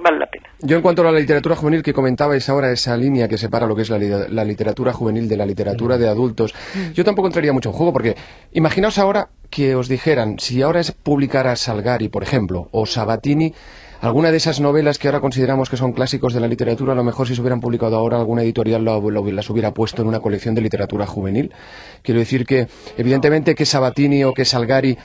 vale 0.01 0.19
la 0.19 0.27
pena. 0.27 0.47
Yo 0.59 0.75
en 0.75 0.81
cuanto 0.81 1.07
a 1.07 1.11
la 1.11 1.19
literatura 1.19 1.55
juvenil 1.55 1.83
que 1.83 1.93
comentabais 1.93 2.49
ahora, 2.49 2.71
esa 2.71 2.97
línea 2.97 3.27
que 3.27 3.37
separa 3.37 3.67
lo 3.67 3.75
que 3.75 3.83
es 3.83 3.89
la, 3.89 4.43
literatura 4.43 4.91
juvenil 4.91 5.27
de 5.27 5.37
la 5.37 5.45
literatura 5.45 5.97
de 5.97 6.07
adultos, 6.07 6.55
yo 6.93 7.03
tampoco 7.03 7.27
entraría 7.27 7.53
mucho 7.53 7.69
en 7.69 7.75
juego 7.75 7.93
porque 7.93 8.15
imaginaos 8.53 8.97
ahora 8.97 9.29
que 9.49 9.75
os 9.75 9.87
dijeran, 9.87 10.39
si 10.39 10.61
ahora 10.61 10.79
es 10.79 10.91
publicar 10.91 11.47
a 11.47 11.55
Salgari, 11.55 12.09
por 12.09 12.23
ejemplo, 12.23 12.69
o 12.71 12.85
Sabatini, 12.85 13.53
alguna 14.01 14.31
de 14.31 14.37
esas 14.37 14.59
novelas 14.59 14.97
que 14.97 15.07
ahora 15.07 15.19
consideramos 15.19 15.69
que 15.69 15.77
son 15.77 15.93
clásicos 15.93 16.33
de 16.33 16.39
la 16.39 16.47
literatura, 16.47 16.93
a 16.93 16.95
lo 16.95 17.03
mejor 17.03 17.27
si 17.27 17.35
se 17.35 17.41
hubieran 17.41 17.59
publicado 17.59 17.95
ahora, 17.95 18.17
alguna 18.17 18.43
editorial 18.43 18.83
las 18.83 19.49
hubiera 19.49 19.73
puesto 19.73 20.01
en 20.01 20.07
una 20.07 20.19
colección 20.19 20.55
de 20.55 20.61
literatura 20.61 21.05
juvenil. 21.05 21.51
Quiero 22.01 22.19
decir 22.19 22.45
que, 22.45 22.67
evidentemente, 22.97 23.55
que 23.55 23.65
Sabatini 23.65 24.23
o 24.23 24.33
que 24.33 24.45
Salgari 24.45 24.97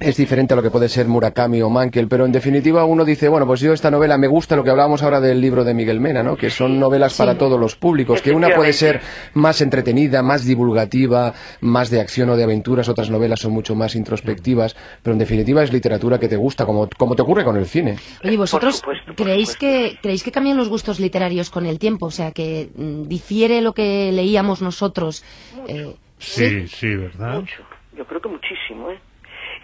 es 0.00 0.16
diferente 0.16 0.54
a 0.54 0.56
lo 0.56 0.62
que 0.62 0.70
puede 0.70 0.88
ser 0.88 1.06
Murakami 1.06 1.62
o 1.62 1.70
Mankel, 1.70 2.08
pero 2.08 2.24
en 2.24 2.32
definitiva 2.32 2.84
uno 2.84 3.04
dice, 3.04 3.28
bueno, 3.28 3.46
pues 3.46 3.60
yo 3.60 3.72
esta 3.72 3.90
novela 3.90 4.18
me 4.18 4.26
gusta 4.26 4.56
lo 4.56 4.64
que 4.64 4.70
hablábamos 4.70 5.02
ahora 5.02 5.20
del 5.20 5.40
libro 5.40 5.64
de 5.64 5.74
Miguel 5.74 6.00
Mena, 6.00 6.22
¿no? 6.22 6.36
Que 6.36 6.50
son 6.50 6.78
novelas 6.78 7.16
para 7.16 7.38
todos 7.38 7.58
los 7.58 7.76
públicos, 7.76 8.22
que 8.22 8.32
una 8.32 8.50
puede 8.54 8.72
ser 8.72 9.00
más 9.34 9.60
entretenida, 9.60 10.22
más 10.22 10.44
divulgativa, 10.44 11.34
más 11.60 11.90
de 11.90 12.00
acción 12.00 12.30
o 12.30 12.36
de 12.36 12.44
aventuras, 12.44 12.88
otras 12.88 13.10
novelas 13.10 13.40
son 13.40 13.52
mucho 13.52 13.74
más 13.74 13.94
introspectivas, 13.94 14.76
pero 15.02 15.12
en 15.12 15.18
definitiva 15.18 15.62
es 15.62 15.72
literatura 15.72 16.18
que 16.18 16.28
te 16.28 16.36
gusta, 16.36 16.66
como, 16.66 16.88
como 16.96 17.14
te 17.14 17.22
ocurre 17.22 17.44
con 17.44 17.56
el 17.56 17.66
cine. 17.66 17.96
Oye, 18.24 18.36
¿vosotros 18.36 18.82
creéis 19.16 19.56
que 19.56 19.98
creéis 20.02 20.22
que 20.22 20.32
cambian 20.32 20.56
los 20.56 20.68
gustos 20.68 21.00
literarios 21.00 21.50
con 21.50 21.66
el 21.66 21.78
tiempo? 21.78 22.06
O 22.06 22.10
sea, 22.10 22.32
que 22.32 22.70
mm, 22.74 23.02
difiere 23.08 23.60
lo 23.60 23.72
que 23.72 24.10
leíamos 24.12 24.62
nosotros. 24.62 25.24
Eh, 25.68 25.94
sí, 26.18 26.66
sí, 26.68 26.94
¿verdad? 26.94 27.40
Mucho. 27.40 27.62
Yo 27.96 28.06
creo 28.06 28.20
que 28.20 28.28
muchísimo, 28.28 28.90
¿eh? 28.90 28.98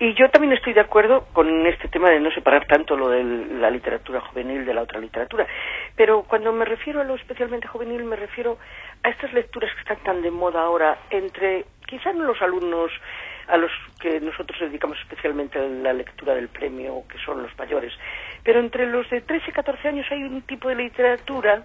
Y 0.00 0.14
yo 0.14 0.30
también 0.30 0.52
estoy 0.52 0.74
de 0.74 0.80
acuerdo 0.80 1.26
con 1.32 1.66
este 1.66 1.88
tema 1.88 2.10
de 2.10 2.20
no 2.20 2.30
separar 2.30 2.66
tanto 2.66 2.96
lo 2.96 3.08
de 3.08 3.24
la 3.24 3.68
literatura 3.68 4.20
juvenil 4.20 4.64
de 4.64 4.72
la 4.72 4.82
otra 4.82 5.00
literatura. 5.00 5.46
Pero 5.96 6.22
cuando 6.22 6.52
me 6.52 6.64
refiero 6.64 7.00
a 7.00 7.04
lo 7.04 7.16
especialmente 7.16 7.66
juvenil, 7.66 8.04
me 8.04 8.14
refiero 8.14 8.58
a 9.02 9.08
estas 9.08 9.32
lecturas 9.32 9.72
que 9.74 9.80
están 9.80 9.98
tan 10.04 10.22
de 10.22 10.30
moda 10.30 10.62
ahora 10.62 10.98
entre 11.10 11.64
quizás 11.86 12.14
no 12.14 12.24
los 12.24 12.40
alumnos 12.42 12.92
a 13.48 13.56
los 13.56 13.72
que 13.98 14.20
nosotros 14.20 14.60
dedicamos 14.60 14.98
especialmente 15.00 15.58
la 15.58 15.92
lectura 15.92 16.34
del 16.34 16.48
premio, 16.48 17.02
que 17.10 17.18
son 17.18 17.42
los 17.42 17.58
mayores, 17.58 17.92
pero 18.44 18.60
entre 18.60 18.86
los 18.86 19.08
de 19.10 19.22
13 19.22 19.46
y 19.48 19.52
14 19.52 19.88
años 19.88 20.06
hay 20.10 20.22
un 20.22 20.42
tipo 20.42 20.68
de 20.68 20.76
literatura 20.76 21.64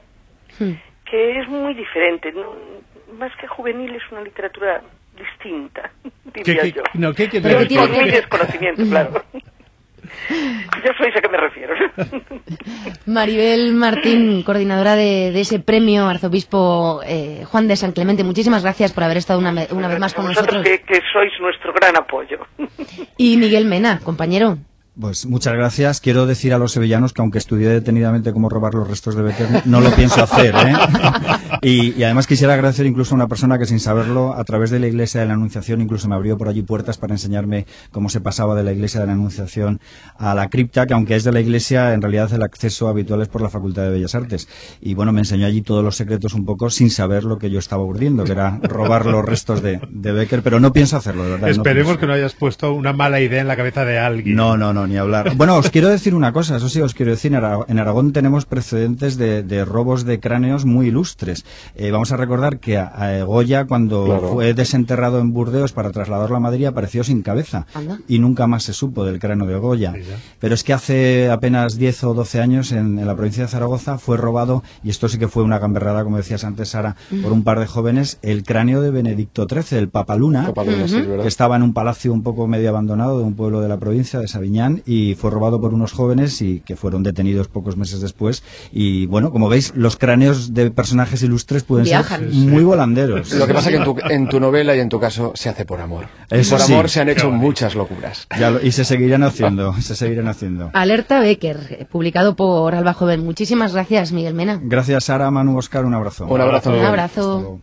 hmm. 0.59 0.71
que 1.05 1.39
es 1.39 1.47
muy 1.49 1.73
diferente. 1.73 2.33
Más 3.19 3.35
que 3.35 3.47
juvenil, 3.47 3.93
es 3.93 4.11
una 4.11 4.21
literatura 4.21 4.81
distinta, 5.17 5.91
diría 6.33 6.65
yo. 6.65 6.83
No, 6.93 7.13
¿qué, 7.13 7.29
Pero 7.31 7.59
por 7.59 7.89
mi 7.89 8.11
desconocimiento, 8.11 8.83
claro. 8.89 9.23
Yo 10.29 10.91
soy 10.97 11.07
a 11.15 11.21
qué 11.21 11.29
me 11.29 11.37
refiero. 11.37 11.73
Maribel 13.05 13.73
Martín, 13.73 14.43
coordinadora 14.43 14.95
de, 14.95 15.39
ese 15.39 15.59
premio 15.59 16.07
Arzobispo 16.07 17.01
eh, 17.05 17.43
Juan 17.45 17.67
de 17.67 17.75
San 17.75 17.93
Clemente, 17.93 18.23
muchísimas 18.23 18.63
gracias 18.63 18.91
por 18.93 19.03
haber 19.03 19.17
estado 19.17 19.39
una, 19.39 19.53
una 19.71 19.87
vez 19.87 19.99
más 19.99 20.13
con 20.13 20.25
nosotros. 20.25 20.63
Que, 20.63 20.79
que 20.81 20.99
sois 21.11 21.31
nuestro 21.39 21.73
gran 21.73 21.95
apoyo. 21.97 22.39
Y 23.17 23.37
Miguel 23.37 23.65
Mena, 23.65 23.99
compañero. 23.99 24.57
Pues 24.99 25.25
muchas 25.25 25.53
gracias. 25.55 26.01
Quiero 26.01 26.27
decir 26.27 26.53
a 26.53 26.59
los 26.59 26.71
sevillanos 26.71 27.13
que 27.13 27.21
aunque 27.21 27.39
estudié 27.39 27.67
detenidamente 27.67 28.31
cómo 28.31 28.47
robar 28.47 28.75
los 28.75 28.87
restos 28.87 29.15
de 29.15 29.23
Becker, 29.23 29.65
no 29.65 29.81
lo 29.81 29.89
pienso 29.91 30.23
hacer. 30.23 30.53
¿eh? 30.55 30.73
Y, 31.63 32.03
además 32.03 32.27
quisiera 32.27 32.55
agradecer 32.55 32.85
incluso 32.85 33.13
a 33.13 33.15
una 33.15 33.27
persona 33.27 33.57
que 33.57 33.65
sin 33.65 33.79
saberlo, 33.79 34.33
a 34.33 34.43
través 34.43 34.69
de 34.69 34.79
la 34.79 34.87
Iglesia 34.87 35.21
de 35.21 35.27
la 35.27 35.33
Anunciación, 35.33 35.79
incluso 35.79 36.09
me 36.09 36.15
abrió 36.15 36.37
por 36.37 36.49
allí 36.49 36.61
puertas 36.61 36.97
para 36.97 37.13
enseñarme 37.13 37.65
cómo 37.91 38.09
se 38.09 38.19
pasaba 38.19 38.53
de 38.55 38.63
la 38.63 38.73
Iglesia 38.73 38.99
de 38.99 39.07
la 39.07 39.13
Anunciación 39.13 39.79
a 40.17 40.35
la 40.35 40.49
cripta, 40.49 40.85
que 40.87 40.93
aunque 40.93 41.15
es 41.15 41.23
de 41.23 41.31
la 41.31 41.39
Iglesia, 41.39 41.93
en 41.93 42.01
realidad 42.01 42.33
el 42.33 42.43
acceso 42.43 42.89
habitual 42.89 43.21
es 43.21 43.29
por 43.29 43.41
la 43.41 43.49
Facultad 43.49 43.83
de 43.83 43.91
Bellas 43.91 44.13
Artes. 44.13 44.49
Y 44.81 44.93
bueno, 44.93 45.13
me 45.13 45.21
enseñó 45.21 45.45
allí 45.45 45.61
todos 45.61 45.85
los 45.85 45.95
secretos 45.95 46.33
un 46.33 46.43
poco 46.43 46.69
sin 46.69 46.89
saber 46.89 47.23
lo 47.23 47.37
que 47.37 47.49
yo 47.49 47.59
estaba 47.59 47.83
urdiendo, 47.83 48.25
que 48.25 48.33
era 48.33 48.59
robar 48.61 49.05
los 49.05 49.23
restos 49.23 49.61
de, 49.61 49.79
Becker, 49.89 50.43
pero 50.43 50.59
no 50.59 50.73
pienso 50.73 50.97
hacerlo, 50.97 51.23
de 51.23 51.31
verdad. 51.31 51.49
Esperemos 51.49 51.97
que 51.97 52.07
no 52.07 52.13
hayas 52.13 52.33
puesto 52.33 52.73
una 52.73 52.91
mala 52.91 53.21
idea 53.21 53.39
en 53.39 53.47
la 53.47 53.55
cabeza 53.55 53.85
de 53.85 53.99
alguien. 53.99 54.35
No, 54.35 54.57
no, 54.57 54.73
no, 54.73 54.82
ni 54.87 54.97
hablar. 54.97 55.35
Bueno, 55.35 55.55
os 55.57 55.69
quiero 55.69 55.89
decir 55.89 56.15
una 56.15 56.33
cosa, 56.33 56.57
eso 56.57 56.69
sí, 56.69 56.81
os 56.81 56.93
quiero 56.93 57.11
decir, 57.11 57.33
en 57.33 57.79
Aragón 57.79 58.13
tenemos 58.13 58.45
precedentes 58.45 59.17
de, 59.17 59.65
robos 59.65 60.05
de 60.05 60.19
cráneos 60.19 60.65
muy 60.65 60.87
ilustres. 60.87 61.45
Eh, 61.75 61.91
vamos 61.91 62.11
a 62.11 62.17
recordar 62.17 62.59
que 62.59 62.77
a, 62.77 63.23
Goya, 63.23 63.65
cuando 63.65 64.29
fue 64.33 64.53
desenterrado 64.53 65.19
en 65.19 65.33
Burdeos 65.33 65.71
para 65.71 65.91
trasladarlo 65.91 66.37
a 66.37 66.39
Madrid, 66.39 66.65
apareció 66.65 67.03
sin 67.03 67.21
cabeza 67.21 67.65
y 68.07 68.19
nunca 68.19 68.47
más 68.47 68.63
se 68.63 68.73
supo 68.73 69.05
del 69.05 69.19
cráneo 69.19 69.47
de 69.47 69.57
Goya. 69.57 69.93
Pero 70.39 70.55
es 70.55 70.63
que 70.63 70.73
hace 70.73 71.29
apenas 71.29 71.77
10 71.77 72.03
o 72.05 72.13
12 72.13 72.41
años 72.41 72.71
en, 72.71 73.05
la 73.05 73.15
provincia 73.15 73.43
de 73.43 73.49
Zaragoza 73.49 73.97
fue 73.97 74.17
robado, 74.17 74.63
y 74.83 74.89
esto 74.89 75.09
sí 75.09 75.17
que 75.17 75.27
fue 75.27 75.43
una 75.43 75.59
gamberrada, 75.59 76.03
como 76.03 76.17
decías 76.17 76.43
antes, 76.43 76.69
Sara, 76.69 76.95
por 77.21 77.31
un 77.31 77.43
par 77.43 77.59
de 77.59 77.67
jóvenes, 77.67 78.19
el 78.21 78.43
cráneo 78.43 78.81
de 78.81 78.91
Benedicto 78.91 79.47
XIII, 79.49 79.77
el 79.77 79.89
Papa 79.89 80.15
Luna, 80.15 80.53
que 80.53 81.27
estaba 81.27 81.55
en 81.55 81.63
un 81.63 81.73
palacio 81.73 82.13
un 82.13 82.23
poco 82.23 82.47
medio 82.47 82.69
abandonado 82.69 83.17
de 83.17 83.23
un 83.23 83.35
pueblo 83.35 83.61
de 83.61 83.69
la 83.69 83.77
provincia 83.77 84.19
de 84.19 84.27
Sabiñán 84.27 84.72
Milán 84.73 84.83
y 84.85 85.15
fue 85.15 85.31
robado 85.31 85.59
por 85.61 85.73
unos 85.73 85.91
jóvenes 85.91 86.41
y 86.41 86.59
que 86.61 86.75
fueron 86.75 87.03
detenidos 87.03 87.47
pocos 87.47 87.77
meses 87.77 88.01
después. 88.01 88.43
Y 88.71 89.05
bueno, 89.07 89.31
como 89.31 89.49
veis, 89.49 89.73
los 89.75 89.97
cráneos 89.97 90.53
de 90.53 90.71
personajes 90.71 91.21
ilustres 91.23 91.63
pueden 91.63 91.85
Viajan. 91.85 92.21
ser 92.21 92.33
muy 92.33 92.63
volanderos. 92.63 93.31
Lo 93.33 93.47
que 93.47 93.53
pasa 93.53 93.69
es 93.69 93.75
que 93.75 93.81
en 93.81 93.85
tu, 93.85 93.95
en 94.09 94.29
tu 94.29 94.39
novela 94.39 94.75
y 94.75 94.79
en 94.79 94.89
tu 94.89 94.99
caso 94.99 95.31
se 95.35 95.49
hace 95.49 95.65
por 95.65 95.81
amor. 95.81 96.05
Eso 96.29 96.55
por 96.57 96.65
sí. 96.65 96.73
amor 96.73 96.89
se 96.89 97.01
han 97.01 97.09
hecho 97.09 97.29
muchas 97.31 97.75
locuras. 97.75 98.27
Ya 98.39 98.51
lo- 98.51 98.61
y 98.65 98.71
se 98.71 98.85
seguirán 98.85 99.23
haciendo, 99.23 99.73
se 99.81 99.95
seguirán 99.95 100.27
haciendo. 100.27 100.69
Alerta 100.73 101.19
Becker, 101.19 101.87
publicado 101.91 102.35
por 102.35 102.75
Alba 102.75 102.93
Joven. 102.93 103.23
Muchísimas 103.23 103.73
gracias, 103.73 104.11
Miguel 104.11 104.33
Mena. 104.33 104.59
Gracias, 104.63 105.05
Sara, 105.05 105.29
Manu, 105.31 105.57
Oscar, 105.57 105.85
un 105.85 105.93
abrazo. 105.93 106.25
Un 106.27 106.41
abrazo. 106.41 106.71
Un 106.71 106.85
abrazo. 106.85 107.59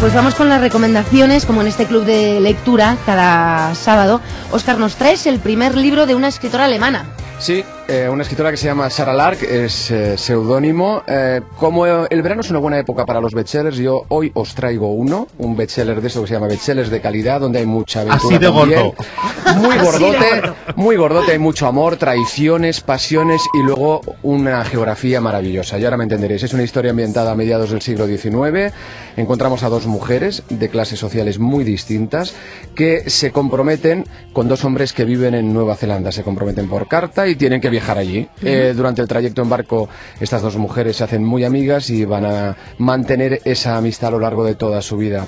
Pues 0.00 0.14
vamos 0.14 0.34
con 0.34 0.48
las 0.48 0.62
recomendaciones, 0.62 1.44
como 1.44 1.60
en 1.60 1.66
este 1.66 1.84
club 1.84 2.06
de 2.06 2.40
lectura 2.40 2.96
cada 3.04 3.74
sábado. 3.74 4.22
Oscar, 4.50 4.78
nos 4.78 4.96
traes 4.96 5.26
el 5.26 5.38
primer 5.40 5.76
libro 5.76 6.06
de 6.06 6.14
una 6.14 6.28
escritora 6.28 6.64
alemana. 6.64 7.04
Sí, 7.38 7.62
eh, 7.90 8.08
una 8.08 8.22
escritora 8.22 8.52
que 8.52 8.56
se 8.56 8.66
llama 8.66 8.88
Sarah 8.88 9.12
Lark, 9.12 9.42
es 9.42 9.90
eh, 9.90 10.16
seudónimo. 10.16 11.02
Eh, 11.08 11.40
como 11.56 11.84
el 11.86 12.22
verano 12.22 12.40
es 12.40 12.50
una 12.50 12.60
buena 12.60 12.78
época 12.78 13.04
para 13.04 13.20
los 13.20 13.34
bestsellers, 13.34 13.78
yo 13.78 14.04
hoy 14.06 14.30
os 14.34 14.54
traigo 14.54 14.92
uno, 14.92 15.26
un 15.38 15.56
bestseller 15.56 16.00
de 16.00 16.06
eso 16.06 16.20
que 16.20 16.28
se 16.28 16.34
llama 16.34 16.46
bestsellers 16.46 16.88
de 16.88 17.00
calidad, 17.00 17.40
donde 17.40 17.58
hay 17.58 17.66
mucha 17.66 18.02
aventura 18.02 18.28
Así 18.28 18.38
de 18.38 18.46
también. 18.46 18.80
gordo. 18.80 18.94
Muy 19.56 19.76
gordote, 19.78 20.40
gordo. 20.40 20.56
muy 20.76 20.96
gordote, 20.96 21.32
hay 21.32 21.40
mucho 21.40 21.66
amor, 21.66 21.96
traiciones, 21.96 22.80
pasiones 22.80 23.42
y 23.54 23.62
luego 23.64 24.02
una 24.22 24.64
geografía 24.64 25.20
maravillosa. 25.20 25.76
Y 25.76 25.84
ahora 25.84 25.96
me 25.96 26.04
entenderéis, 26.04 26.44
es 26.44 26.54
una 26.54 26.62
historia 26.62 26.92
ambientada 26.92 27.32
a 27.32 27.34
mediados 27.34 27.70
del 27.70 27.82
siglo 27.82 28.06
XIX. 28.06 28.72
Encontramos 29.16 29.64
a 29.64 29.68
dos 29.68 29.86
mujeres 29.86 30.44
de 30.48 30.68
clases 30.68 31.00
sociales 31.00 31.40
muy 31.40 31.64
distintas 31.64 32.34
que 32.76 33.10
se 33.10 33.32
comprometen 33.32 34.04
con 34.32 34.46
dos 34.46 34.64
hombres 34.64 34.92
que 34.92 35.04
viven 35.04 35.34
en 35.34 35.52
Nueva 35.52 35.74
Zelanda. 35.74 36.12
Se 36.12 36.22
comprometen 36.22 36.68
por 36.68 36.86
carta 36.86 37.26
y 37.26 37.34
tienen 37.34 37.60
que 37.60 37.68
viajar 37.68 37.79
allí. 37.88 38.28
Eh, 38.42 38.72
durante 38.76 39.02
el 39.02 39.08
trayecto 39.08 39.42
en 39.42 39.48
barco, 39.48 39.88
estas 40.20 40.42
dos 40.42 40.56
mujeres 40.56 40.96
se 40.96 41.04
hacen 41.04 41.24
muy 41.24 41.44
amigas 41.44 41.90
y 41.90 42.04
van 42.04 42.24
a 42.24 42.56
mantener 42.78 43.40
esa 43.44 43.76
amistad 43.76 44.08
a 44.08 44.12
lo 44.12 44.20
largo 44.20 44.44
de 44.44 44.54
toda 44.54 44.82
su 44.82 44.96
vida. 44.96 45.26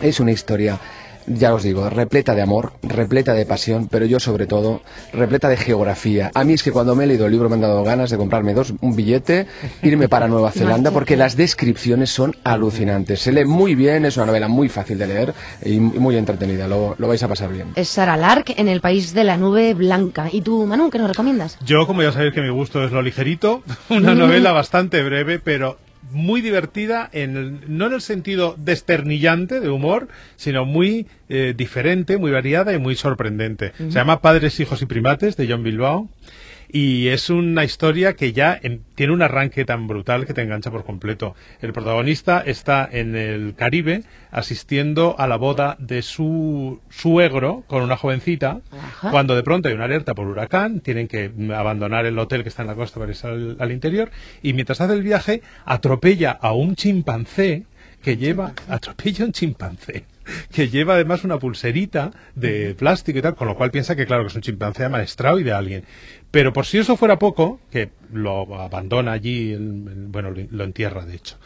Es 0.00 0.20
una 0.20 0.32
historia, 0.32 0.78
ya 1.26 1.54
os 1.54 1.62
digo, 1.62 1.88
repleta 1.90 2.34
de 2.34 2.42
amor, 2.42 2.72
repleta 2.82 3.32
de 3.34 3.46
pasión, 3.46 3.88
pero 3.88 4.06
yo 4.06 4.20
sobre 4.20 4.46
todo, 4.46 4.82
repleta 5.12 5.48
de 5.48 5.56
geografía. 5.56 6.30
A 6.34 6.44
mí 6.44 6.52
es 6.52 6.62
que 6.62 6.72
cuando 6.72 6.94
me 6.94 7.04
he 7.04 7.06
leído 7.06 7.26
el 7.26 7.32
libro 7.32 7.48
me 7.48 7.54
han 7.56 7.60
dado 7.60 7.82
ganas 7.84 8.10
de 8.10 8.16
comprarme 8.16 8.54
dos, 8.54 8.74
un 8.80 8.96
billete, 8.96 9.46
irme 9.82 10.08
para 10.08 10.28
Nueva 10.28 10.50
Zelanda, 10.52 10.90
porque 10.90 11.16
las 11.16 11.36
descripciones 11.36 12.10
son 12.10 12.36
alucinantes. 12.44 13.20
Se 13.20 13.32
lee 13.32 13.44
muy 13.44 13.74
bien, 13.74 14.04
es 14.04 14.16
una 14.16 14.26
novela 14.26 14.48
muy 14.48 14.68
fácil 14.68 14.98
de 14.98 15.06
leer 15.06 15.34
y 15.64 15.80
muy 15.80 16.16
entretenida, 16.16 16.68
lo, 16.68 16.94
lo 16.98 17.08
vais 17.08 17.22
a 17.22 17.28
pasar 17.28 17.52
bien. 17.52 17.68
Es 17.74 17.88
Sara 17.88 18.16
Lark 18.16 18.54
en 18.56 18.68
el 18.68 18.80
país 18.80 19.14
de 19.14 19.24
la 19.24 19.36
nube 19.36 19.74
blanca. 19.74 20.28
¿Y 20.30 20.42
tú, 20.42 20.66
Manu, 20.66 20.90
qué 20.90 20.98
nos 20.98 21.08
recomiendas? 21.08 21.58
Yo, 21.64 21.86
como 21.86 22.02
ya 22.02 22.12
sabéis 22.12 22.34
que 22.34 22.40
mi 22.40 22.50
gusto 22.50 22.84
es 22.84 22.92
lo 22.92 23.02
ligerito, 23.02 23.62
una 23.90 24.14
novela 24.14 24.52
bastante 24.52 25.02
breve, 25.02 25.38
pero 25.38 25.78
muy 26.12 26.40
divertida, 26.40 27.08
en 27.12 27.36
el- 27.36 27.60
no 27.68 27.86
en 27.86 27.94
el 27.94 28.00
sentido 28.00 28.54
desternillante 28.58 29.60
de 29.60 29.68
humor, 29.68 30.08
sino 30.36 30.64
muy 30.64 31.06
eh, 31.28 31.54
diferente, 31.56 32.18
muy 32.18 32.30
variada 32.30 32.72
y 32.72 32.78
muy 32.78 32.94
sorprendente. 32.94 33.72
Se 33.78 33.90
llama 33.90 34.20
Padres, 34.20 34.60
Hijos 34.60 34.80
y 34.82 34.86
Primates, 34.86 35.36
de 35.36 35.48
John 35.48 35.62
Bilbao. 35.64 36.08
Y 36.70 37.08
es 37.08 37.30
una 37.30 37.64
historia 37.64 38.14
que 38.14 38.32
ya 38.32 38.58
em- 38.62 38.80
tiene 38.94 39.12
un 39.12 39.22
arranque 39.22 39.64
tan 39.64 39.86
brutal 39.86 40.26
que 40.26 40.34
te 40.34 40.42
engancha 40.42 40.70
por 40.70 40.84
completo. 40.84 41.34
El 41.60 41.72
protagonista 41.72 42.40
está 42.40 42.88
en 42.90 43.16
el 43.16 43.54
Caribe 43.54 44.02
asistiendo 44.30 45.14
a 45.18 45.26
la 45.26 45.36
boda 45.36 45.76
de 45.78 46.02
su 46.02 46.80
suegro 46.90 47.64
con 47.66 47.82
una 47.82 47.96
jovencita. 47.96 48.60
Ajá. 48.70 49.10
Cuando 49.10 49.34
de 49.34 49.42
pronto 49.42 49.68
hay 49.68 49.74
una 49.74 49.84
alerta 49.84 50.14
por 50.14 50.26
huracán, 50.26 50.80
tienen 50.80 51.08
que 51.08 51.30
abandonar 51.54 52.06
el 52.06 52.18
hotel 52.18 52.42
que 52.42 52.48
está 52.48 52.62
en 52.62 52.68
la 52.68 52.74
costa 52.74 52.98
para 52.98 53.10
irse 53.10 53.26
al, 53.26 53.56
al 53.58 53.72
interior. 53.72 54.10
Y 54.42 54.52
mientras 54.52 54.80
hace 54.80 54.94
el 54.94 55.02
viaje, 55.02 55.42
atropella 55.64 56.32
a 56.32 56.52
un 56.52 56.76
chimpancé 56.76 57.64
que 58.02 58.16
lleva. 58.16 58.52
Atropella 58.68 59.24
a 59.24 59.26
un 59.26 59.32
chimpancé 59.32 60.04
que 60.52 60.68
lleva 60.68 60.94
además 60.94 61.24
una 61.24 61.38
pulserita 61.38 62.10
de 62.34 62.74
plástico 62.74 63.18
y 63.18 63.22
tal, 63.22 63.34
con 63.34 63.48
lo 63.48 63.54
cual 63.54 63.70
piensa 63.70 63.96
que 63.96 64.06
claro 64.06 64.22
que 64.22 64.28
es 64.28 64.34
un 64.34 64.42
chimpancé 64.42 64.84
amaestrado 64.84 65.38
y 65.38 65.44
de 65.44 65.52
alguien. 65.52 65.84
Pero 66.30 66.52
por 66.52 66.66
si 66.66 66.78
eso 66.78 66.96
fuera 66.96 67.18
poco, 67.18 67.60
que 67.70 67.90
lo 68.12 68.60
abandona 68.60 69.12
allí, 69.12 69.56
bueno, 69.58 70.30
lo, 70.30 70.42
lo 70.50 70.64
entierra 70.64 71.06
de 71.06 71.14
hecho. 71.14 71.36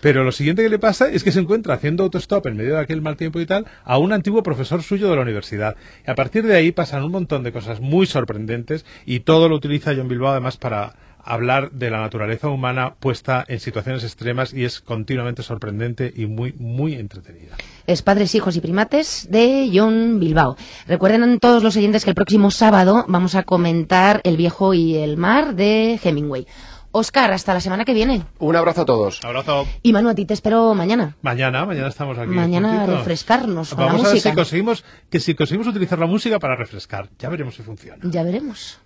Pero 0.00 0.24
lo 0.24 0.32
siguiente 0.32 0.62
que 0.62 0.68
le 0.68 0.78
pasa 0.78 1.10
es 1.10 1.22
que 1.22 1.30
se 1.30 1.40
encuentra 1.40 1.74
haciendo 1.74 2.04
autostop 2.04 2.46
en 2.46 2.56
medio 2.56 2.74
de 2.74 2.80
aquel 2.80 3.02
mal 3.02 3.16
tiempo 3.16 3.40
y 3.40 3.46
tal 3.46 3.66
a 3.84 3.98
un 3.98 4.12
antiguo 4.12 4.42
profesor 4.42 4.82
suyo 4.82 5.08
de 5.08 5.16
la 5.16 5.22
universidad. 5.22 5.76
Y 6.06 6.10
a 6.10 6.14
partir 6.14 6.46
de 6.46 6.56
ahí 6.56 6.72
pasan 6.72 7.04
un 7.04 7.12
montón 7.12 7.42
de 7.42 7.52
cosas 7.52 7.80
muy 7.80 8.06
sorprendentes 8.06 8.84
y 9.04 9.20
todo 9.20 9.48
lo 9.48 9.56
utiliza 9.56 9.94
John 9.94 10.08
Bilbao 10.08 10.30
además 10.30 10.56
para 10.56 10.94
hablar 11.24 11.70
de 11.72 11.90
la 11.90 12.00
naturaleza 12.00 12.48
humana 12.48 12.94
puesta 13.00 13.44
en 13.48 13.60
situaciones 13.60 14.04
extremas 14.04 14.52
y 14.52 14.64
es 14.64 14.80
continuamente 14.80 15.42
sorprendente 15.42 16.12
y 16.14 16.26
muy, 16.26 16.52
muy 16.58 16.94
entretenida. 16.94 17.56
Es 17.86 18.02
Padres, 18.02 18.34
Hijos 18.34 18.56
y 18.56 18.60
Primates 18.60 19.28
de 19.30 19.70
John 19.72 20.20
Bilbao. 20.20 20.56
Recuerden 20.86 21.38
todos 21.40 21.62
los 21.62 21.76
oyentes 21.76 22.04
que 22.04 22.10
el 22.10 22.16
próximo 22.16 22.50
sábado 22.50 23.04
vamos 23.08 23.34
a 23.34 23.42
comentar 23.42 24.20
El 24.24 24.36
viejo 24.36 24.74
y 24.74 24.96
el 24.96 25.16
mar 25.16 25.54
de 25.54 25.98
Hemingway. 26.02 26.46
Oscar, 26.92 27.32
hasta 27.32 27.54
la 27.54 27.60
semana 27.60 27.84
que 27.84 27.94
viene. 27.94 28.24
Un 28.40 28.56
abrazo 28.56 28.80
a 28.82 28.84
todos. 28.84 29.20
Abrazo. 29.24 29.64
Y 29.80 29.92
Manu, 29.92 30.08
a 30.08 30.14
ti 30.16 30.24
te 30.26 30.34
espero 30.34 30.74
mañana. 30.74 31.16
Mañana, 31.22 31.64
mañana 31.64 31.86
estamos 31.86 32.18
aquí. 32.18 32.30
Mañana 32.32 32.82
a 32.82 32.86
refrescarnos 32.86 33.70
con 33.74 33.78
Vamos 33.86 34.02
la 34.02 34.08
a 34.08 34.08
ver 34.08 34.14
música. 34.16 34.30
si 34.30 34.34
conseguimos, 34.34 34.84
que 35.08 35.20
si 35.20 35.34
conseguimos 35.36 35.68
utilizar 35.68 36.00
la 36.00 36.06
música 36.06 36.40
para 36.40 36.56
refrescar. 36.56 37.08
Ya 37.20 37.28
veremos 37.28 37.54
si 37.54 37.62
funciona. 37.62 37.98
Ya 38.02 38.24
veremos. 38.24 38.80